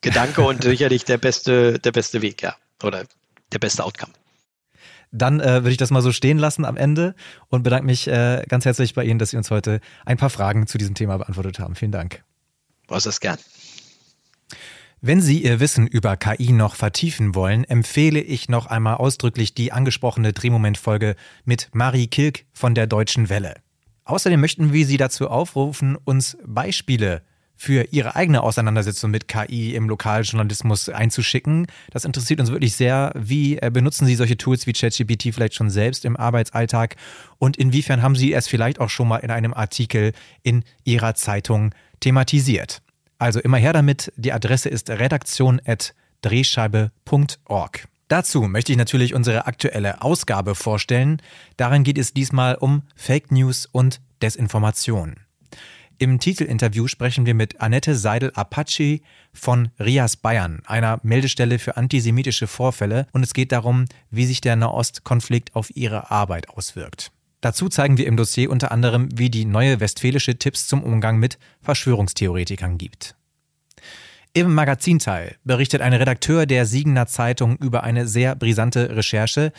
Gedanke 0.00 0.42
und 0.42 0.62
sicherlich 0.64 1.04
der 1.04 1.18
beste, 1.18 1.78
der 1.78 1.92
beste 1.92 2.22
Weg, 2.22 2.42
ja. 2.42 2.56
Oder 2.82 3.04
der 3.52 3.58
beste 3.58 3.84
Outcome. 3.84 4.12
Dann 5.12 5.40
äh, 5.40 5.62
würde 5.62 5.70
ich 5.70 5.76
das 5.76 5.90
mal 5.90 6.02
so 6.02 6.12
stehen 6.12 6.38
lassen 6.38 6.64
am 6.64 6.76
Ende 6.76 7.14
und 7.48 7.62
bedanke 7.62 7.86
mich 7.86 8.08
äh, 8.08 8.44
ganz 8.48 8.64
herzlich 8.64 8.94
bei 8.94 9.04
Ihnen, 9.04 9.18
dass 9.18 9.30
Sie 9.30 9.36
uns 9.36 9.50
heute 9.50 9.80
ein 10.04 10.16
paar 10.16 10.30
Fragen 10.30 10.66
zu 10.66 10.78
diesem 10.78 10.94
Thema 10.94 11.16
beantwortet 11.16 11.58
haben. 11.58 11.74
Vielen 11.74 11.92
Dank. 11.92 12.24
Was 12.88 13.04
das 13.04 13.20
gern. 13.20 13.38
Wenn 15.00 15.20
Sie 15.20 15.42
Ihr 15.42 15.60
Wissen 15.60 15.86
über 15.86 16.16
KI 16.16 16.52
noch 16.52 16.74
vertiefen 16.74 17.34
wollen, 17.34 17.64
empfehle 17.64 18.20
ich 18.20 18.48
noch 18.48 18.66
einmal 18.66 18.96
ausdrücklich 18.96 19.54
die 19.54 19.70
angesprochene 19.70 20.32
Drehmoment-Folge 20.32 21.16
mit 21.44 21.68
Marie 21.72 22.08
Kilk 22.08 22.46
von 22.52 22.74
der 22.74 22.86
Deutschen 22.86 23.28
Welle. 23.28 23.54
Außerdem 24.04 24.40
möchten 24.40 24.72
wir 24.72 24.86
Sie 24.86 24.96
dazu 24.96 25.28
aufrufen, 25.28 25.96
uns 25.96 26.38
Beispiele 26.44 27.22
für 27.56 27.88
Ihre 27.90 28.16
eigene 28.16 28.42
Auseinandersetzung 28.42 29.10
mit 29.10 29.28
KI 29.28 29.74
im 29.74 29.88
Lokaljournalismus 29.88 30.88
einzuschicken. 30.88 31.66
Das 31.90 32.04
interessiert 32.04 32.40
uns 32.40 32.50
wirklich 32.50 32.76
sehr. 32.76 33.12
Wie 33.14 33.56
äh, 33.56 33.70
benutzen 33.72 34.06
Sie 34.06 34.14
solche 34.14 34.36
Tools 34.36 34.66
wie 34.66 34.72
ChatGPT 34.72 35.34
vielleicht 35.34 35.54
schon 35.54 35.70
selbst 35.70 36.04
im 36.04 36.16
Arbeitsalltag? 36.16 36.96
Und 37.38 37.56
inwiefern 37.56 38.02
haben 38.02 38.14
Sie 38.14 38.34
es 38.34 38.46
vielleicht 38.46 38.80
auch 38.80 38.90
schon 38.90 39.08
mal 39.08 39.18
in 39.18 39.30
einem 39.30 39.54
Artikel 39.54 40.12
in 40.42 40.64
Ihrer 40.84 41.14
Zeitung 41.14 41.74
thematisiert? 42.00 42.82
Also 43.18 43.40
immer 43.40 43.56
her 43.56 43.72
damit. 43.72 44.12
Die 44.16 44.32
Adresse 44.32 44.68
ist 44.68 44.90
redaktion.drehscheibe.org. 44.90 47.88
Dazu 48.08 48.42
möchte 48.42 48.70
ich 48.70 48.78
natürlich 48.78 49.14
unsere 49.14 49.46
aktuelle 49.46 50.02
Ausgabe 50.02 50.54
vorstellen. 50.54 51.20
Darin 51.56 51.82
geht 51.82 51.98
es 51.98 52.12
diesmal 52.12 52.54
um 52.54 52.82
Fake 52.94 53.32
News 53.32 53.66
und 53.66 54.00
Desinformation. 54.22 55.25
Im 55.98 56.20
Titelinterview 56.20 56.88
sprechen 56.88 57.24
wir 57.24 57.32
mit 57.32 57.62
Annette 57.62 57.94
Seidel-Apache 57.94 59.00
von 59.32 59.70
Rias 59.78 60.16
Bayern, 60.16 60.60
einer 60.66 61.00
Meldestelle 61.02 61.58
für 61.58 61.78
antisemitische 61.78 62.46
Vorfälle, 62.46 63.06
und 63.12 63.22
es 63.22 63.32
geht 63.32 63.50
darum, 63.50 63.86
wie 64.10 64.26
sich 64.26 64.42
der 64.42 64.56
Nahostkonflikt 64.56 65.56
auf 65.56 65.74
ihre 65.74 66.10
Arbeit 66.10 66.50
auswirkt. 66.50 67.12
Dazu 67.40 67.70
zeigen 67.70 67.96
wir 67.96 68.06
im 68.06 68.18
Dossier 68.18 68.50
unter 68.50 68.72
anderem, 68.72 69.08
wie 69.14 69.30
die 69.30 69.46
neue 69.46 69.80
westfälische 69.80 70.38
Tipps 70.38 70.66
zum 70.66 70.82
Umgang 70.82 71.18
mit 71.18 71.38
Verschwörungstheoretikern 71.62 72.76
gibt. 72.76 73.14
Im 74.34 74.52
Magazinteil 74.52 75.36
berichtet 75.44 75.80
ein 75.80 75.94
Redakteur 75.94 76.44
der 76.44 76.66
Siegener 76.66 77.06
Zeitung 77.06 77.56
über 77.56 77.84
eine 77.84 78.06
sehr 78.06 78.34
brisante 78.34 78.94
Recherche. 78.94 79.50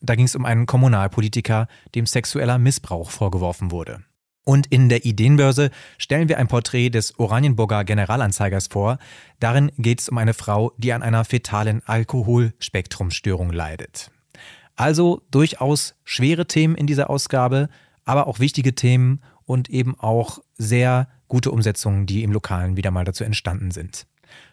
Da 0.00 0.16
ging 0.16 0.24
es 0.24 0.34
um 0.34 0.44
einen 0.44 0.66
Kommunalpolitiker, 0.66 1.68
dem 1.94 2.06
sexueller 2.06 2.58
Missbrauch 2.58 3.10
vorgeworfen 3.10 3.70
wurde. 3.70 4.02
Und 4.44 4.66
in 4.66 4.88
der 4.88 5.04
Ideenbörse 5.04 5.70
stellen 5.96 6.28
wir 6.28 6.38
ein 6.38 6.48
Porträt 6.48 6.90
des 6.90 7.18
Oranienburger 7.18 7.84
Generalanzeigers 7.84 8.66
vor. 8.68 8.98
Darin 9.40 9.72
geht 9.78 10.00
es 10.00 10.08
um 10.10 10.18
eine 10.18 10.34
Frau, 10.34 10.72
die 10.76 10.92
an 10.92 11.02
einer 11.02 11.24
fetalen 11.24 11.82
Alkoholspektrumstörung 11.86 13.50
leidet. 13.50 14.10
Also 14.76 15.22
durchaus 15.30 15.94
schwere 16.04 16.46
Themen 16.46 16.74
in 16.74 16.86
dieser 16.86 17.08
Ausgabe, 17.08 17.68
aber 18.04 18.26
auch 18.26 18.38
wichtige 18.38 18.74
Themen 18.74 19.20
und 19.44 19.70
eben 19.70 19.98
auch 19.98 20.40
sehr 20.58 21.08
gute 21.28 21.50
Umsetzungen, 21.50 22.06
die 22.06 22.22
im 22.22 22.32
Lokalen 22.32 22.76
wieder 22.76 22.90
mal 22.90 23.04
dazu 23.04 23.24
entstanden 23.24 23.70
sind. 23.70 24.06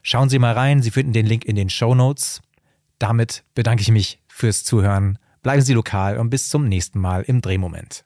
Schauen 0.04 0.30
Sie 0.30 0.40
mal 0.40 0.54
rein, 0.54 0.82
Sie 0.82 0.92
finden 0.92 1.14
den 1.14 1.26
Link 1.26 1.46
in 1.46 1.56
den 1.56 1.70
Show 1.70 1.96
Notes. 1.96 2.42
Damit 3.00 3.44
bedanke 3.56 3.82
ich 3.82 3.92
mich 3.92 4.20
fürs 4.28 4.64
Zuhören. 4.64 5.18
Bleiben 5.42 5.62
Sie 5.62 5.74
lokal 5.74 6.18
und 6.18 6.30
bis 6.30 6.50
zum 6.50 6.68
nächsten 6.68 7.00
Mal 7.00 7.24
im 7.24 7.42
Drehmoment. 7.42 8.06